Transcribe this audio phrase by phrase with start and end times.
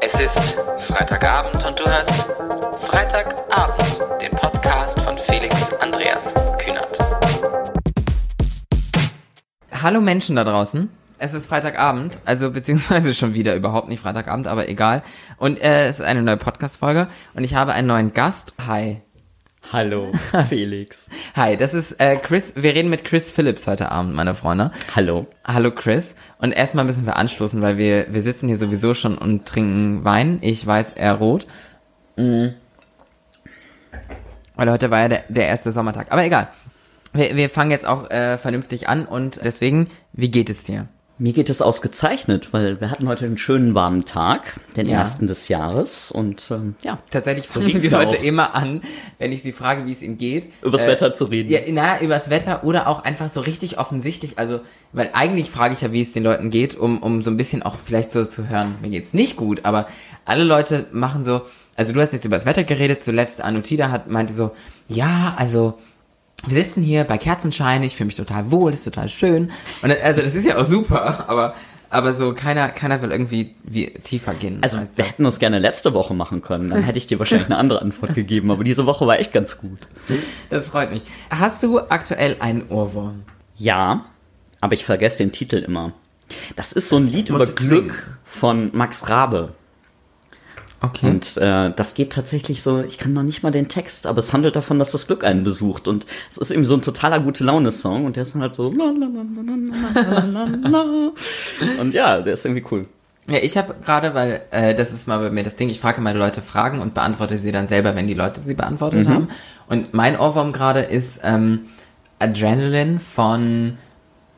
[0.00, 0.56] Es ist
[0.86, 2.28] Freitagabend und du hörst
[2.86, 6.98] Freitagabend, den Podcast von Felix Andreas Kühnert.
[9.72, 10.88] Hallo Menschen da draußen.
[11.18, 15.02] Es ist Freitagabend, also beziehungsweise schon wieder überhaupt nicht Freitagabend, aber egal.
[15.36, 18.54] Und äh, es ist eine neue Podcast-Folge und ich habe einen neuen Gast.
[18.66, 19.02] Hi.
[19.70, 20.12] Hallo,
[20.48, 21.10] Felix.
[21.36, 22.54] Hi, das ist äh, Chris.
[22.56, 24.70] Wir reden mit Chris Phillips heute Abend, meine Freunde.
[24.96, 25.26] Hallo.
[25.44, 26.16] Hallo Chris.
[26.38, 30.38] Und erstmal müssen wir anstoßen, weil wir, wir sitzen hier sowieso schon und trinken Wein.
[30.40, 31.46] Ich weiß, er rot.
[32.16, 32.54] Mhm.
[34.56, 36.12] Weil heute war ja der, der erste Sommertag.
[36.12, 36.48] Aber egal.
[37.12, 40.88] Wir, wir fangen jetzt auch äh, vernünftig an und deswegen, wie geht es dir?
[41.20, 44.98] Mir geht es ausgezeichnet, weil wir hatten heute einen schönen warmen Tag, den Ja.
[44.98, 48.82] ersten des Jahres und ähm, ja, Tatsächlich So fangen geht's die Leute immer an,
[49.18, 50.48] wenn ich sie frage, wie es ihnen geht.
[50.62, 51.50] übers Äh, Wetter zu reden.
[51.50, 54.38] Ja, na, übers Wetter oder auch einfach so richtig offensichtlich.
[54.38, 54.60] Also,
[54.92, 57.64] weil eigentlich frage ich ja, wie es den Leuten geht, um, um so ein bisschen
[57.64, 59.88] auch vielleicht so zu hören, mir geht's nicht gut, aber
[60.24, 61.42] alle Leute machen so,
[61.74, 64.52] also du hast jetzt über das Wetter geredet, zuletzt Anutida hat, meinte so,
[64.86, 65.78] ja, also,
[66.46, 69.50] wir sitzen hier bei Kerzenschein, ich fühle mich total wohl, ist total schön.
[69.82, 71.54] Und also das ist ja auch super, aber,
[71.90, 74.58] aber so keiner, keiner will irgendwie wie tiefer gehen.
[74.62, 77.48] Also als wir hätten das gerne letzte Woche machen können, dann hätte ich dir wahrscheinlich
[77.48, 79.88] eine andere Antwort gegeben, aber diese Woche war echt ganz gut.
[80.48, 81.02] Das freut mich.
[81.30, 83.24] Hast du aktuell einen Ohrwurm?
[83.56, 84.04] Ja,
[84.60, 85.92] aber ich vergesse den Titel immer.
[86.56, 87.92] Das ist so ein Lied über Glück singen.
[88.24, 89.54] von Max Rabe.
[90.80, 91.06] Okay.
[91.06, 94.32] Und äh, das geht tatsächlich so, ich kann noch nicht mal den Text, aber es
[94.32, 95.88] handelt davon, dass das Glück einen besucht.
[95.88, 98.68] Und es ist eben so ein totaler gute Laune-Song und der ist halt so.
[101.80, 102.86] Und ja, der ist irgendwie cool.
[103.28, 106.00] Ja, ich habe gerade, weil äh, das ist mal bei mir das Ding, ich frage
[106.00, 109.28] meine Leute Fragen und beantworte sie dann selber, wenn die Leute sie beantwortet haben.
[109.68, 111.66] Und mein Ohrwurm gerade ist ähm,
[112.20, 113.76] Adrenaline von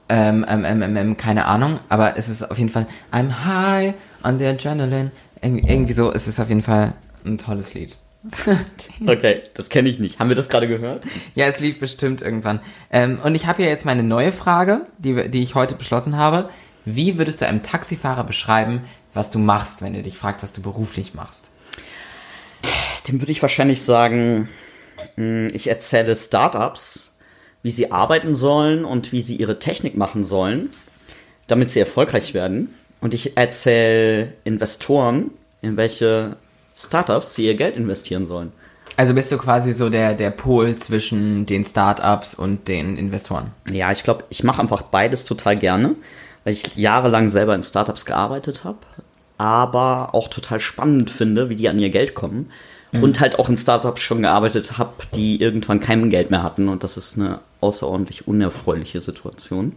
[0.08, 3.94] ähm, ähm, ähm, ähm, keine Ahnung, aber es ist auf jeden Fall I'm high
[4.25, 5.12] on the adrenaline.
[5.42, 7.96] Irgendwie, irgendwie so ist es auf jeden Fall ein tolles Lied.
[9.06, 10.19] Okay, das kenne ich nicht.
[10.19, 11.04] Haben wir das gerade gehört?
[11.34, 12.60] Ja, es lief bestimmt irgendwann.
[12.91, 16.50] Ähm, und ich habe ja jetzt meine neue Frage, die, die ich heute beschlossen habe.
[16.84, 18.82] Wie würdest du einem Taxifahrer beschreiben,
[19.14, 21.48] was du machst, wenn er dich fragt, was du beruflich machst?
[23.09, 24.48] Dem würde ich wahrscheinlich sagen,
[25.16, 27.12] mh, ich erzähle Startups,
[27.62, 30.70] wie sie arbeiten sollen und wie sie ihre Technik machen sollen,
[31.47, 32.75] damit sie erfolgreich werden.
[33.00, 35.31] Und ich erzähle Investoren,
[35.62, 36.37] in welche
[36.75, 38.53] Startups sie ihr Geld investieren sollen.
[38.97, 43.53] Also bist du quasi so der, der Pol zwischen den Startups und den Investoren.
[43.70, 45.94] Ja, ich glaube, ich mache einfach beides total gerne,
[46.44, 48.78] weil ich jahrelang selber in Startups gearbeitet habe,
[49.38, 52.50] aber auch total spannend finde, wie die an ihr Geld kommen.
[52.93, 56.69] Und halt auch in Startups schon gearbeitet habe, die irgendwann kein Geld mehr hatten.
[56.69, 59.75] Und das ist eine außerordentlich unerfreuliche Situation.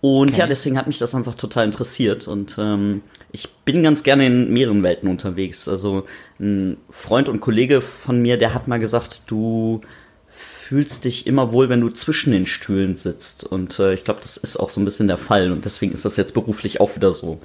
[0.00, 2.28] Und ja, deswegen hat mich das einfach total interessiert.
[2.28, 3.02] Und ähm,
[3.32, 5.68] ich bin ganz gerne in mehreren Welten unterwegs.
[5.68, 6.06] Also
[6.40, 9.80] ein Freund und Kollege von mir, der hat mal gesagt, du
[10.28, 13.44] fühlst dich immer wohl, wenn du zwischen den Stühlen sitzt.
[13.44, 15.50] Und äh, ich glaube, das ist auch so ein bisschen der Fall.
[15.50, 17.40] Und deswegen ist das jetzt beruflich auch wieder so.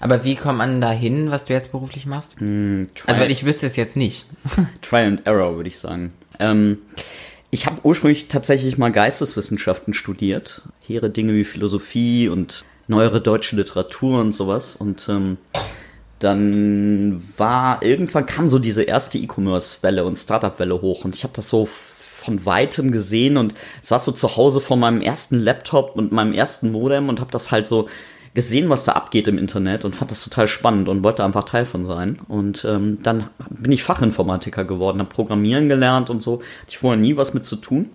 [0.00, 2.36] Aber wie kommt man da hin, was du jetzt beruflich machst?
[2.36, 4.26] Try, Also weil ich wüsste es jetzt nicht.
[4.82, 6.12] Try and Error, würde ich sagen.
[6.38, 6.78] Ähm,
[7.50, 10.62] ich habe ursprünglich tatsächlich mal Geisteswissenschaften studiert.
[10.86, 14.76] Hehre Dinge wie Philosophie und neuere deutsche Literatur und sowas.
[14.76, 15.38] Und ähm,
[16.18, 21.48] dann war irgendwann kam so diese erste E-Commerce-Welle und Startup-Welle hoch und ich habe das
[21.48, 26.32] so von weitem gesehen und saß so zu Hause vor meinem ersten Laptop und meinem
[26.32, 27.88] ersten Modem und habe das halt so
[28.34, 31.64] gesehen, was da abgeht im Internet und fand das total spannend und wollte einfach Teil
[31.64, 32.20] von sein.
[32.28, 36.34] Und ähm, dann bin ich Fachinformatiker geworden, habe Programmieren gelernt und so.
[36.34, 37.90] Hatte ich vorher nie was mit zu tun.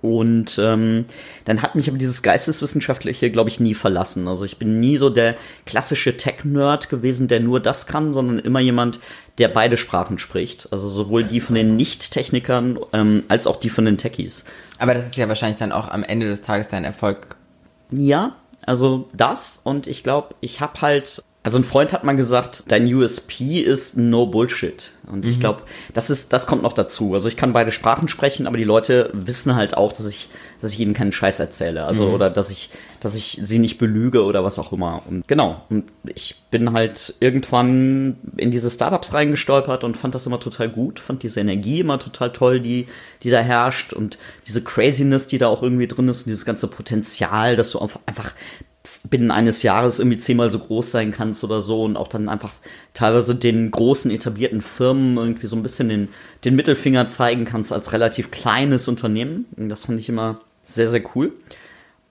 [0.00, 1.06] Und ähm,
[1.44, 4.28] dann hat mich aber dieses Geisteswissenschaftliche, glaube ich, nie verlassen.
[4.28, 5.34] Also ich bin nie so der
[5.66, 9.00] klassische Tech-Nerd gewesen, der nur das kann, sondern immer jemand,
[9.38, 10.68] der beide Sprachen spricht.
[10.70, 14.44] Also sowohl die von den Nicht-Technikern ähm, als auch die von den Techies.
[14.78, 17.36] Aber das ist ja wahrscheinlich dann auch am Ende des Tages dein Erfolg.
[17.90, 22.64] Ja, also das und ich glaube, ich habe halt, also ein Freund hat mal gesagt,
[22.68, 24.92] dein USP ist no Bullshit.
[25.10, 25.62] Und ich glaube,
[25.94, 27.14] das ist, das kommt noch dazu.
[27.14, 30.28] Also ich kann beide Sprachen sprechen, aber die Leute wissen halt auch, dass ich,
[30.60, 31.86] dass ich ihnen keinen Scheiß erzähle.
[31.86, 32.68] Also oder dass ich,
[33.00, 35.00] dass ich sie nicht belüge oder was auch immer.
[35.08, 35.62] Und genau.
[35.70, 41.00] Und ich bin halt irgendwann in diese Startups reingestolpert und fand das immer total gut,
[41.00, 42.88] fand diese Energie immer total toll, die,
[43.22, 46.68] die da herrscht und diese Craziness, die da auch irgendwie drin ist und dieses ganze
[46.68, 48.34] Potenzial, dass du einfach
[49.08, 52.52] binnen eines Jahres irgendwie zehnmal so groß sein kannst oder so und auch dann einfach
[52.94, 56.08] teilweise den großen etablierten Firmen irgendwie so ein bisschen den,
[56.44, 59.46] den Mittelfinger zeigen kannst als relativ kleines Unternehmen.
[59.56, 61.32] Und das fand ich immer sehr, sehr cool.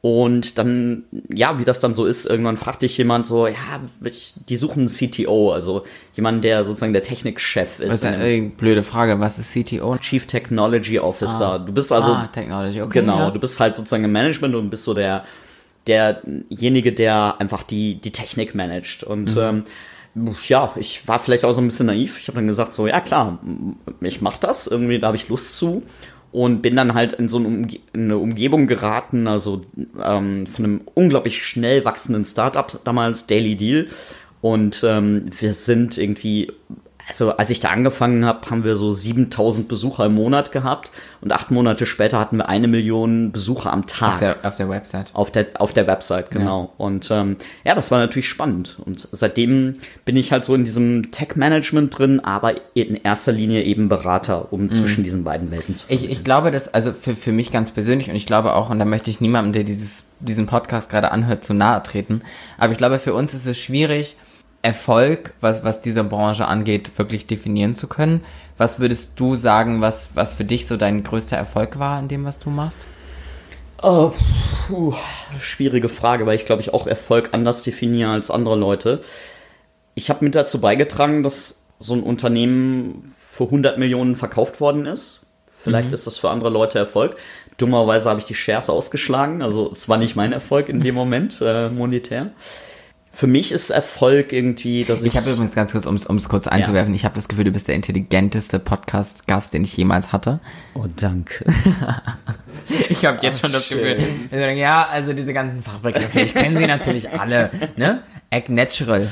[0.01, 1.03] Und dann,
[1.33, 3.55] ja, wie das dann so ist, irgendwann fragt dich jemand so, ja,
[4.03, 5.83] ich, die suchen einen CTO, also
[6.13, 7.89] jemanden, der sozusagen der Technikchef ist.
[7.89, 9.97] Das ist eine blöde Frage, was ist CTO?
[9.97, 11.53] Chief Technology Officer.
[11.53, 11.57] Ah.
[11.57, 12.99] Du bist also, ah, Technology, okay.
[12.99, 13.31] genau, ja.
[13.31, 15.25] du bist halt sozusagen im Management und bist so der,
[15.87, 19.03] derjenige, der einfach die, die Technik managt.
[19.03, 19.63] Und Mhm.
[20.15, 22.19] ähm, ja, ich war vielleicht auch so ein bisschen naiv.
[22.19, 23.39] Ich habe dann gesagt, so, ja klar,
[24.01, 25.83] ich mache das, irgendwie, da habe ich Lust zu.
[26.31, 29.63] Und bin dann halt in so eine, Umge in eine Umgebung geraten, also
[30.03, 33.87] ähm, von einem unglaublich schnell wachsenden Startup damals, Daily Deal.
[34.41, 36.51] Und ähm, wir sind irgendwie,
[37.07, 40.91] also als ich da angefangen habe, haben wir so 7000 Besucher im Monat gehabt.
[41.21, 44.13] Und acht Monate später hatten wir eine Million Besucher am Tag.
[44.13, 45.09] Auf der, auf der Website.
[45.13, 46.73] Auf der, auf der Website, genau.
[46.77, 48.77] Und ähm, ja, das war natürlich spannend.
[48.85, 49.73] Und seitdem
[50.05, 54.69] bin ich halt so in diesem Tech-Management drin, aber in erster Linie eben Berater, um
[54.71, 55.93] zwischen diesen beiden Welten zu Mhm.
[55.93, 58.79] Ich, ich glaube, dass, also für, für mich ganz persönlich, und ich glaube auch, und
[58.79, 62.21] da möchte ich niemandem, der dieses, diesen Podcast gerade anhört, zu nahe treten,
[62.57, 64.17] aber ich glaube, für uns ist es schwierig,
[64.61, 68.23] Erfolg, was, was diese Branche angeht, wirklich definieren zu können.
[68.57, 72.25] Was würdest du sagen, was, was für dich so dein größter Erfolg war in dem,
[72.25, 72.79] was du machst?
[73.81, 74.11] Oh,
[74.67, 74.95] puh,
[75.39, 79.01] schwierige Frage, weil ich glaube ich auch Erfolg anders definiere als andere Leute.
[79.93, 85.21] Ich habe mit dazu beigetragen, dass so ein Unternehmen für 100 Millionen verkauft worden ist.
[85.51, 87.17] Vielleicht ist das für andere Leute Erfolg.
[87.57, 91.41] Dummerweise habe ich die Shares ausgeschlagen, also es war nicht mein Erfolg in dem Moment
[91.41, 92.31] äh, monetär.
[93.17, 95.07] Für mich ist Erfolg irgendwie, dass ich.
[95.07, 97.67] Ich habe übrigens ganz kurz, um es kurz einzuwerfen, ich habe das Gefühl, du bist
[97.67, 100.39] der intelligenteste Podcast-Gast, den ich jemals hatte.
[100.75, 101.43] oh, danke.
[102.89, 103.97] Ich habe jetzt schon das schön.
[103.97, 108.03] Gefühl, ja, also diese ganzen Fachbegriffe, ich kenne sie natürlich alle, ne?
[108.29, 109.07] Act Natural.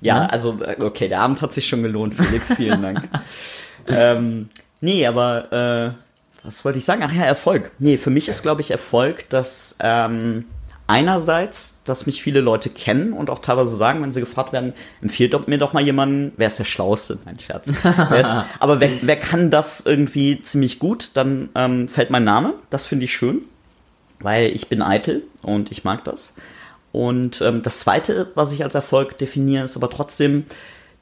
[0.00, 3.06] Ja, also, äh, okay, der Abend hat sich schon gelohnt, Felix, vielen Dank.
[3.88, 4.48] ähm,
[4.80, 5.52] nee, aber
[5.92, 7.02] äh, was wollte ich sagen?
[7.04, 7.72] Ach ja, Erfolg.
[7.78, 10.46] Nee, für mich ist, glaube ich, Erfolg, dass ähm,
[10.86, 15.48] einerseits, dass mich viele Leute kennen und auch teilweise sagen, wenn sie gefragt werden, empfiehlt
[15.48, 17.18] mir doch mal jemanden, wer ist der Schlauste?
[17.24, 17.72] Nein, Scherz.
[17.82, 22.54] Wer ist, aber wer, wer kann das irgendwie ziemlich gut, dann ähm, fällt mein Name.
[22.70, 23.42] Das finde ich schön,
[24.20, 26.34] weil ich bin eitel und ich mag das.
[26.92, 30.44] Und ähm, das Zweite, was ich als Erfolg definiere, ist aber trotzdem,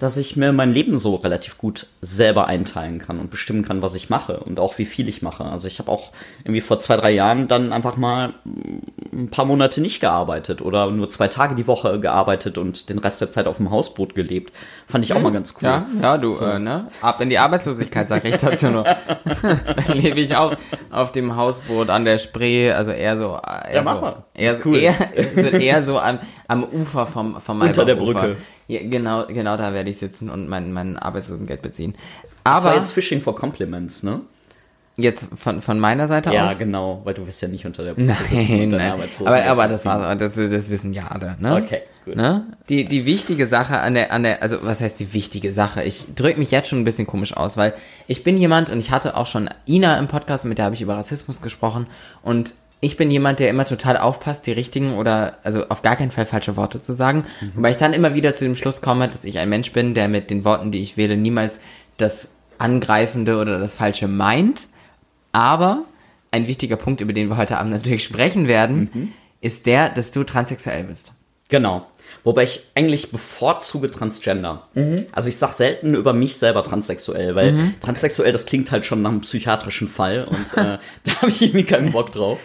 [0.00, 3.94] dass ich mir mein Leben so relativ gut selber einteilen kann und bestimmen kann, was
[3.94, 5.44] ich mache und auch wie viel ich mache.
[5.44, 6.11] Also ich habe auch
[6.43, 8.32] irgendwie vor zwei, drei Jahren dann einfach mal
[9.12, 13.20] ein paar Monate nicht gearbeitet oder nur zwei Tage die Woche gearbeitet und den Rest
[13.20, 14.55] der Zeit auf dem Hausboot gelebt.
[14.87, 15.69] Fand ich auch mal ganz cool.
[15.69, 16.88] Ja, ja, du, äh, ne?
[17.02, 18.85] Ab in die Arbeitslosigkeit, sag ich dazu nur.
[19.43, 20.56] Dann lebe ich auch
[20.91, 24.25] auf dem Hausboot an der Spree, also eher so, äh, eher Ja, mach so, mal.
[24.32, 24.76] eher, cool.
[24.79, 24.94] eher,
[25.61, 26.20] eher so am,
[26.50, 27.94] am Ufer vom, vom Unter der.
[27.94, 28.37] Brücke.
[28.67, 31.94] Ja, genau, genau da werde ich sitzen und mein, mein Arbeitslosengeld beziehen.
[32.44, 34.20] Das war Aber jetzt Fishing for Compliments, ne?
[34.97, 36.58] jetzt von, von meiner Seite Ja, aus.
[36.58, 39.00] genau, weil du wirst ja nicht unter der Brücke Nein, nein.
[39.25, 41.55] Aber, aber das war, das, das wissen ja alle, ne?
[41.55, 42.17] Okay, gut.
[42.17, 42.44] Ne?
[42.69, 45.82] Die, die wichtige Sache an der, an der, also was heißt die wichtige Sache?
[45.85, 47.75] Ich drücke mich jetzt schon ein bisschen komisch aus, weil
[48.08, 50.82] ich bin jemand und ich hatte auch schon Ina im Podcast, mit der habe ich
[50.82, 51.87] über Rassismus gesprochen
[52.23, 56.11] und ich bin jemand, der immer total aufpasst, die richtigen oder also auf gar keinen
[56.11, 57.25] Fall falsche Worte zu sagen.
[57.41, 57.53] Mhm.
[57.56, 60.09] Wobei ich dann immer wieder zu dem Schluss komme, dass ich ein Mensch bin, der
[60.09, 61.61] mit den Worten, die ich wähle, niemals
[61.99, 64.67] das Angreifende oder das Falsche meint.
[65.32, 65.85] Aber
[66.31, 69.12] ein wichtiger Punkt, über den wir heute Abend natürlich sprechen werden, Mhm.
[69.41, 71.12] ist der, dass du transsexuell bist.
[71.49, 71.87] Genau.
[72.25, 74.66] Wobei ich eigentlich bevorzuge Transgender.
[75.12, 79.11] Also ich sag selten über mich selber transsexuell, weil transsexuell, das klingt halt schon nach
[79.11, 82.40] einem psychiatrischen Fall und äh, da habe ich irgendwie keinen Bock drauf.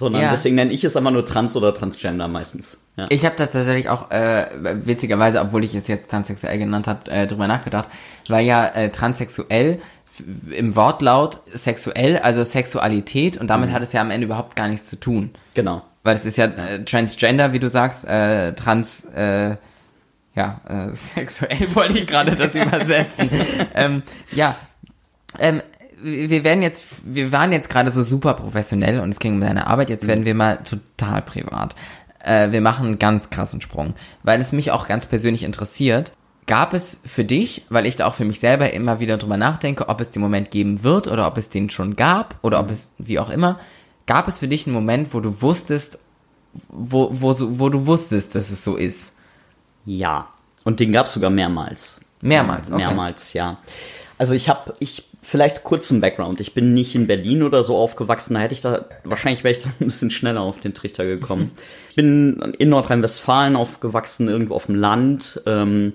[0.00, 0.30] Sondern Ja.
[0.30, 2.78] deswegen nenne ich es immer nur Trans oder Transgender meistens.
[2.96, 3.04] Ja.
[3.10, 4.46] Ich habe tatsächlich auch, äh,
[4.86, 7.88] witzigerweise, obwohl ich es jetzt transsexuell genannt habe, äh, drüber nachgedacht,
[8.30, 9.80] weil ja äh, transsexuell
[10.50, 13.48] im Wortlaut sexuell, also Sexualität, und Mhm.
[13.48, 15.30] damit hat es ja am Ende überhaupt gar nichts zu tun.
[15.52, 15.82] Genau.
[16.02, 19.56] Weil es ist ja äh, Transgender, wie du sagst, äh, trans, äh,
[20.34, 23.28] ja, äh, sexuell wollte ich gerade das übersetzen.
[23.74, 24.02] ähm,
[24.32, 24.56] ja,
[25.38, 25.60] ähm,
[26.02, 29.66] wir werden jetzt, wir waren jetzt gerade so super professionell und es ging um deine
[29.66, 31.74] Arbeit, jetzt werden wir mal total privat.
[32.24, 36.12] Äh, wir machen einen ganz krassen Sprung, weil es mich auch ganz persönlich interessiert.
[36.46, 39.88] Gab es für dich, weil ich da auch für mich selber immer wieder drüber nachdenke,
[39.88, 42.90] ob es den Moment geben wird oder ob es den schon gab oder ob es,
[42.98, 43.58] wie auch immer,
[44.06, 45.98] gab es für dich einen Moment, wo du wusstest,
[46.68, 49.14] wo, wo, so- wo du wusstest, dass es so ist?
[49.84, 50.28] Ja.
[50.64, 52.00] Und den gab es sogar mehrmals.
[52.20, 52.78] Mehrmals, okay.
[52.84, 53.58] Mehrmals, ja.
[54.18, 56.40] Also ich habe, ich, vielleicht kurz zum Background.
[56.40, 59.58] Ich bin nicht in Berlin oder so aufgewachsen, da hätte ich da, wahrscheinlich wäre ich
[59.62, 61.50] da ein bisschen schneller auf den Trichter gekommen.
[61.90, 65.42] ich bin in Nordrhein-Westfalen aufgewachsen, irgendwo auf dem Land.
[65.46, 65.94] Ähm,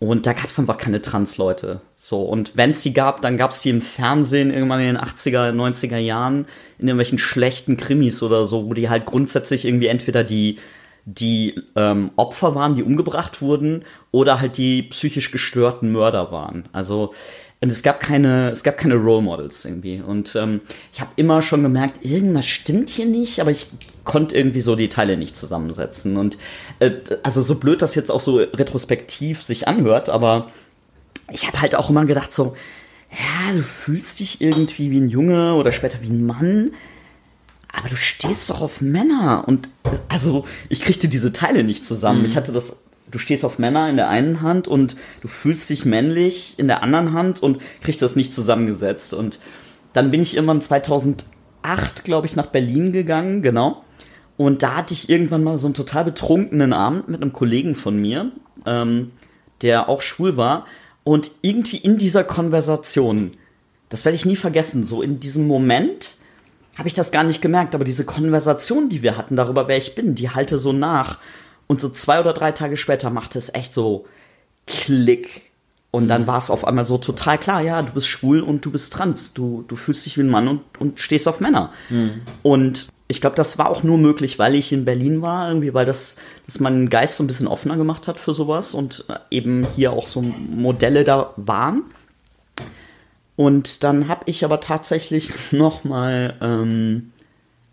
[0.00, 1.80] Und da gab es einfach keine Trans-Leute.
[1.96, 4.98] So, und wenn es die gab, dann gab es die im Fernsehen irgendwann in den
[4.98, 6.46] 80er, 90er Jahren,
[6.78, 10.58] in irgendwelchen schlechten Krimis oder so, wo die halt grundsätzlich irgendwie entweder die,
[11.06, 16.68] die ähm, Opfer waren, die umgebracht wurden, oder halt die psychisch gestörten Mörder waren.
[16.72, 17.14] Also
[17.70, 20.00] es gab keine, es gab keine Role Models irgendwie.
[20.00, 20.60] Und ähm,
[20.92, 23.66] ich habe immer schon gemerkt, irgendwas stimmt hier nicht, aber ich
[24.04, 26.16] konnte irgendwie so die Teile nicht zusammensetzen.
[26.16, 26.38] Und
[26.80, 26.92] äh,
[27.22, 30.50] also so blöd das jetzt auch so retrospektiv sich anhört, aber
[31.32, 32.54] ich habe halt auch immer gedacht so,
[33.10, 36.72] ja, du fühlst dich irgendwie wie ein Junge oder später wie ein Mann,
[37.72, 39.44] aber du stehst doch auf Männer.
[39.46, 39.68] Und
[40.08, 42.20] also ich kriegte diese Teile nicht zusammen.
[42.20, 42.26] Mhm.
[42.26, 45.84] Ich hatte das du stehst auf Männer in der einen Hand und du fühlst dich
[45.84, 49.14] männlich in der anderen Hand und kriegst das nicht zusammengesetzt.
[49.14, 49.38] Und
[49.92, 53.84] dann bin ich irgendwann 2008, glaube ich, nach Berlin gegangen, genau.
[54.36, 57.96] Und da hatte ich irgendwann mal so einen total betrunkenen Abend mit einem Kollegen von
[57.96, 58.32] mir,
[58.66, 59.12] ähm,
[59.62, 60.66] der auch schwul war.
[61.04, 63.32] Und irgendwie in dieser Konversation,
[63.90, 66.16] das werde ich nie vergessen, so in diesem Moment
[66.76, 69.94] habe ich das gar nicht gemerkt, aber diese Konversation, die wir hatten darüber, wer ich
[69.94, 71.20] bin, die halte so nach.
[71.66, 74.06] Und so zwei oder drei Tage später machte es echt so
[74.66, 75.42] Klick.
[75.90, 76.26] Und dann mhm.
[76.26, 79.32] war es auf einmal so total klar, ja, du bist schwul und du bist trans.
[79.32, 81.72] Du, du fühlst dich wie ein Mann und, und stehst auf Männer.
[81.88, 82.22] Mhm.
[82.42, 85.86] Und ich glaube, das war auch nur möglich, weil ich in Berlin war, irgendwie, weil
[85.86, 86.16] das,
[86.46, 90.08] das meinen Geist so ein bisschen offener gemacht hat für sowas und eben hier auch
[90.08, 91.82] so Modelle da waren.
[93.36, 97.12] Und dann habe ich aber tatsächlich noch mal ähm,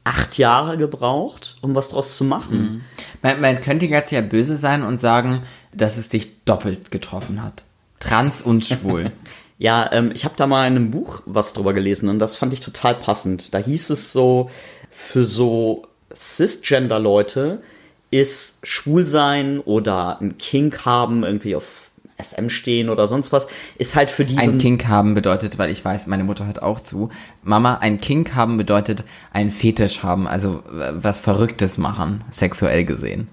[0.03, 2.57] acht Jahre gebraucht, um was draus zu machen.
[2.57, 2.81] Mhm.
[3.21, 5.43] Man, man könnte jetzt ja böse sein und sagen,
[5.73, 7.63] dass es dich doppelt getroffen hat.
[7.99, 9.11] Trans und schwul.
[9.59, 12.51] ja, ähm, ich habe da mal in einem Buch was drüber gelesen und das fand
[12.53, 13.53] ich total passend.
[13.53, 14.49] Da hieß es so,
[14.89, 17.61] für so Cisgender-Leute
[18.09, 21.90] ist Schwulsein oder ein Kink haben irgendwie auf
[22.21, 23.47] SM stehen oder sonst was,
[23.77, 24.37] ist halt für die.
[24.37, 27.09] Ein Kink haben bedeutet, weil ich weiß, meine Mutter hört auch zu.
[27.43, 33.27] Mama, ein Kink haben bedeutet ein Fetisch haben, also was Verrücktes machen, sexuell gesehen.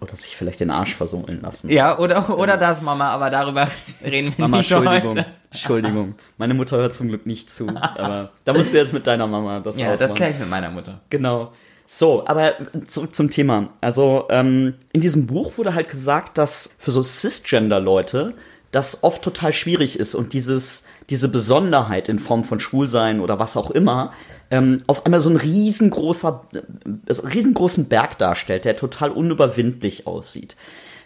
[0.00, 1.70] Oder sich vielleicht den Arsch versohlen lassen.
[1.70, 3.68] Ja, oder, oder das, Mama, aber darüber
[4.04, 5.26] reden wir Mama, nicht Entschuldigung, heute.
[5.50, 6.14] Entschuldigung.
[6.36, 9.60] Meine Mutter hört zum Glück nicht zu, aber da musst du jetzt mit deiner Mama
[9.60, 10.08] das Ja, ausmachen.
[10.08, 11.00] das kläre ich mit meiner Mutter.
[11.10, 11.52] Genau.
[11.86, 12.54] So, aber
[12.88, 13.70] zurück zum Thema.
[13.80, 18.34] Also ähm, in diesem Buch wurde halt gesagt, dass für so Cisgender-Leute
[18.70, 23.56] das oft total schwierig ist und dieses, diese Besonderheit in Form von Schwulsein oder was
[23.56, 24.12] auch immer
[24.50, 30.56] ähm, auf einmal so ein riesengroßer, äh, riesengroßen Berg darstellt, der total unüberwindlich aussieht.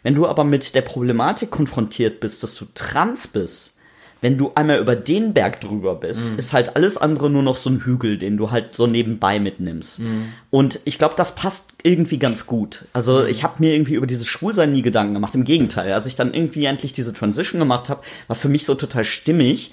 [0.02, 3.75] Wenn du aber mit der Problematik konfrontiert bist, dass du trans bist,
[4.20, 6.38] wenn du einmal über den Berg drüber bist, mhm.
[6.38, 10.00] ist halt alles andere nur noch so ein Hügel, den du halt so nebenbei mitnimmst.
[10.00, 10.32] Mhm.
[10.50, 12.87] Und ich glaube, das passt irgendwie ganz gut.
[12.92, 13.28] Also mhm.
[13.28, 15.34] ich habe mir irgendwie über dieses Schwulsein nie Gedanken gemacht.
[15.34, 18.75] Im Gegenteil, als ich dann irgendwie endlich diese Transition gemacht habe, war für mich so
[18.75, 19.72] total stimmig,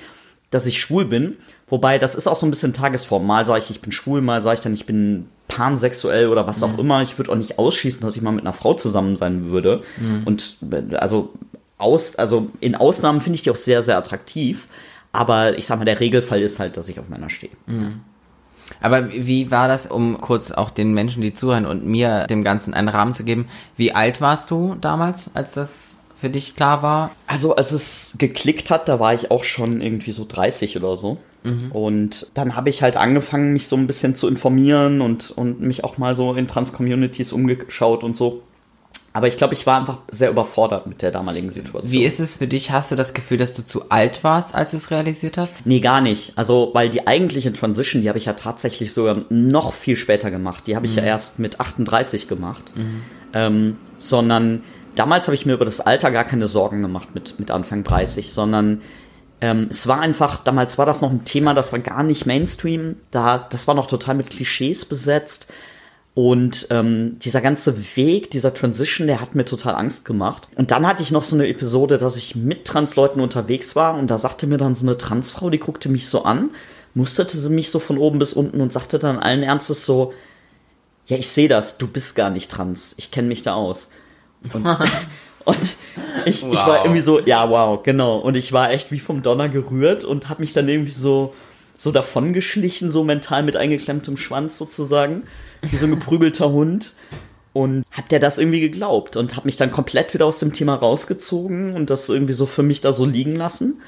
[0.51, 1.37] dass ich schwul bin.
[1.67, 3.25] Wobei, das ist auch so ein bisschen Tagesform.
[3.25, 6.61] Mal sage ich, ich bin schwul, mal sage ich dann, ich bin pansexuell oder was
[6.61, 6.79] auch mhm.
[6.79, 7.01] immer.
[7.01, 9.81] Ich würde auch nicht ausschließen, dass ich mal mit einer Frau zusammen sein würde.
[9.97, 10.23] Mhm.
[10.25, 10.57] Und
[10.93, 11.33] also
[11.77, 14.67] aus, also in Ausnahmen finde ich die auch sehr, sehr attraktiv.
[15.11, 17.53] Aber ich sag mal, der Regelfall ist halt, dass ich auf Männer stehe.
[17.67, 18.01] Mhm.
[18.81, 22.73] Aber wie war das, um kurz auch den Menschen, die zuhören und mir dem Ganzen
[22.73, 23.47] einen Rahmen zu geben?
[23.75, 27.11] Wie alt warst du damals, als das für dich klar war?
[27.27, 31.17] Also als es geklickt hat, da war ich auch schon irgendwie so 30 oder so.
[31.43, 31.71] Mhm.
[31.71, 35.83] Und dann habe ich halt angefangen, mich so ein bisschen zu informieren und, und mich
[35.83, 38.41] auch mal so in Trans-Communities umgeschaut und so.
[39.15, 41.89] Aber ich glaube, ich war einfach sehr überfordert mit der damaligen Situation.
[41.89, 42.71] Wie ist es für dich?
[42.71, 45.65] Hast du das Gefühl, dass du zu alt warst, als du es realisiert hast?
[45.65, 46.37] Nee, gar nicht.
[46.37, 50.67] Also, weil die eigentliche Transition, die habe ich ja tatsächlich sogar noch viel später gemacht.
[50.67, 50.97] Die habe ich mhm.
[50.97, 52.73] ja erst mit 38 gemacht.
[52.75, 53.03] Mhm.
[53.31, 54.63] Ähm, sondern
[54.95, 58.33] damals habe ich mir über das Alter gar keine Sorgen gemacht mit, mit Anfang 30,
[58.33, 58.81] sondern
[59.39, 62.97] ähm, es war einfach, damals war das noch ein Thema, das war gar nicht Mainstream.
[63.11, 65.47] Da, das war noch total mit Klischees besetzt.
[66.15, 70.47] Und ähm, dieser ganze Weg, dieser Transition, der hat mir total Angst gemacht.
[70.55, 74.09] Und dann hatte ich noch so eine Episode, dass ich mit Transleuten unterwegs war und
[74.09, 76.51] da sagte mir dann so eine Transfrau, die guckte mich so an,
[76.93, 80.13] musterte sie mich so von oben bis unten und sagte dann allen Ernstes so,
[81.07, 83.89] ja, ich sehe das, du bist gar nicht trans, ich kenne mich da aus.
[84.53, 84.65] Und,
[85.43, 85.57] und
[86.25, 86.53] ich, wow.
[86.53, 88.19] ich war irgendwie so, ja, wow, genau.
[88.19, 91.33] Und ich war echt wie vom Donner gerührt und habe mich dann irgendwie so,
[91.77, 95.23] so davongeschlichen, so mental mit eingeklemmtem Schwanz sozusagen
[95.61, 96.93] wie so ein geprügelter Hund.
[97.53, 100.75] Und hab der das irgendwie geglaubt und hab mich dann komplett wieder aus dem Thema
[100.75, 103.81] rausgezogen und das irgendwie so für mich da so liegen lassen.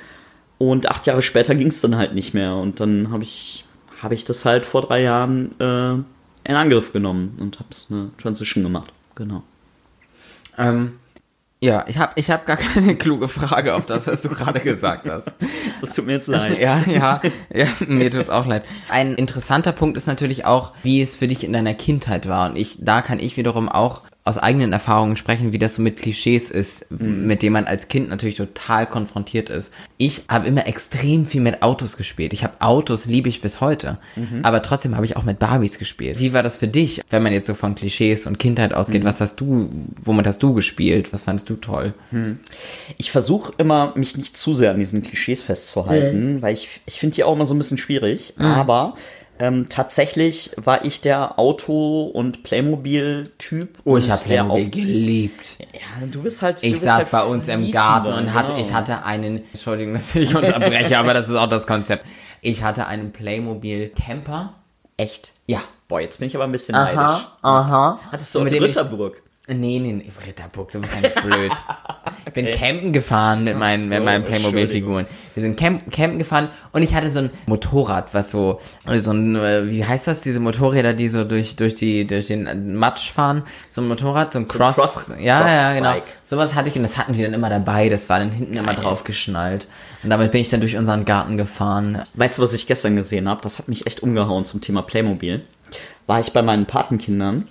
[0.57, 2.55] Und acht Jahre später ging es dann halt nicht mehr.
[2.55, 3.65] Und dann habe ich,
[4.01, 8.63] hab ich das halt vor drei Jahren äh, in Angriff genommen und habe eine Transition
[8.63, 8.93] gemacht.
[9.15, 9.43] Genau.
[10.57, 10.93] Ähm,
[11.59, 15.09] Ja, ich habe ich hab gar keine kluge Frage auf das, was du gerade gesagt
[15.09, 15.35] hast.
[15.81, 16.59] Das tut mir jetzt leid.
[16.59, 17.21] Ja, ja,
[17.53, 18.63] ja, mir tut's auch leid.
[18.89, 22.49] Ein interessanter Punkt ist natürlich auch, wie es für dich in deiner Kindheit war.
[22.49, 25.97] Und ich, da kann ich wiederum auch aus eigenen Erfahrungen sprechen, wie das so mit
[25.97, 29.73] Klischees ist, mit denen man als Kind natürlich total konfrontiert ist.
[29.97, 32.33] Ich habe immer extrem viel mit Autos gespielt.
[32.33, 33.97] Ich habe Autos liebe ich bis heute,
[34.43, 36.19] aber trotzdem habe ich auch mit Barbies gespielt.
[36.19, 39.03] Wie war das für dich, wenn man jetzt so von Klischees und Kindheit ausgeht?
[39.03, 39.69] Was hast du,
[40.01, 41.13] womit hast du gespielt?
[41.13, 41.93] Was fandest du toll?
[42.97, 47.15] Ich versuche immer, mich nicht zu sehr an diesen Klischees festzuhalten, weil ich, ich finde
[47.15, 48.33] die auch immer so ein bisschen schwierig.
[48.37, 48.95] Aber
[49.39, 53.79] ähm, tatsächlich war ich der Auto- und Playmobil-Typ.
[53.83, 55.57] Oh, ich habe Playmobil auf- geliebt.
[55.73, 56.61] Ja, du bist halt.
[56.61, 58.63] du Ich bist saß halt bei uns im Garten und hatte, genau.
[58.65, 62.05] ich hatte einen, Entschuldigung, dass ich unterbreche, aber das ist auch das Konzept.
[62.41, 64.53] Ich hatte einen Playmobil Camper.
[64.97, 65.31] Echt?
[65.45, 65.59] Ja.
[65.87, 66.97] Boah, jetzt bin ich aber ein bisschen neidisch.
[67.41, 67.99] aha.
[68.11, 69.21] Hattest du auch Mit die Ritterburg?
[69.49, 71.51] Nee, nee, nee, Ritterburg, du bist ja nicht blöd.
[72.25, 75.05] Ich bin campen gefahren mit meinen, mit so, meinen Playmobil-Figuren.
[75.35, 78.59] Wir sind camp, campen gefahren und ich hatte so ein Motorrad, was so,
[78.97, 82.75] so ein, äh, wie heißt das, diese Motorräder, die so durch, durch die, durch den
[82.75, 83.43] Matsch fahren.
[83.69, 85.95] So ein Motorrad, so ein Cross, Cross- ja, ja, genau.
[86.25, 88.73] Sowas hatte ich und das hatten die dann immer dabei, das war dann hinten immer
[88.73, 88.83] Geil.
[88.83, 89.67] drauf geschnallt.
[90.03, 92.03] Und damit bin ich dann durch unseren Garten gefahren.
[92.15, 93.39] Weißt du, was ich gestern gesehen habe?
[93.43, 95.45] Das hat mich echt umgehauen zum Thema Playmobil.
[96.05, 97.47] War ich bei meinen Patenkindern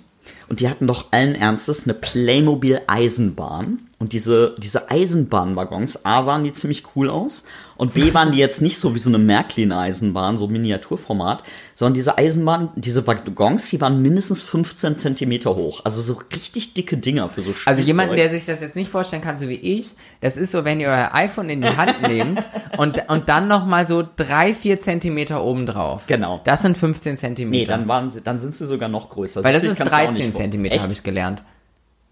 [0.49, 3.86] und die hatten doch allen Ernstes eine Playmobil Eisenbahn.
[3.99, 7.43] Und diese, diese Eisenbahnwaggons, A sahen die ziemlich cool aus
[7.77, 11.41] und B waren die jetzt nicht so wie so eine Märklin-Eisenbahn, so Miniaturformat,
[11.73, 15.81] sondern diese Eisenbahn, diese Waggons, die waren mindestens 15 Zentimeter hoch.
[15.83, 17.67] Also so richtig dicke Dinger für so Spielzeug.
[17.67, 20.63] Also jemand, der sich das jetzt nicht vorstellen kann, so wie ich, das ist so,
[20.63, 24.79] wenn ihr euer iPhone in die Hand nehmt und, und dann nochmal so drei, vier
[24.79, 26.03] Zentimeter obendrauf.
[26.05, 26.41] Genau.
[26.43, 27.59] Das sind 15 Zentimeter.
[27.59, 29.43] Nee, dann, waren sie, dann sind sie sogar noch größer.
[29.43, 31.01] Weil das Siehst ist du, ich kann's mir auch 13 nicht vor- Zentimeter, habe ich
[31.03, 31.43] gelernt.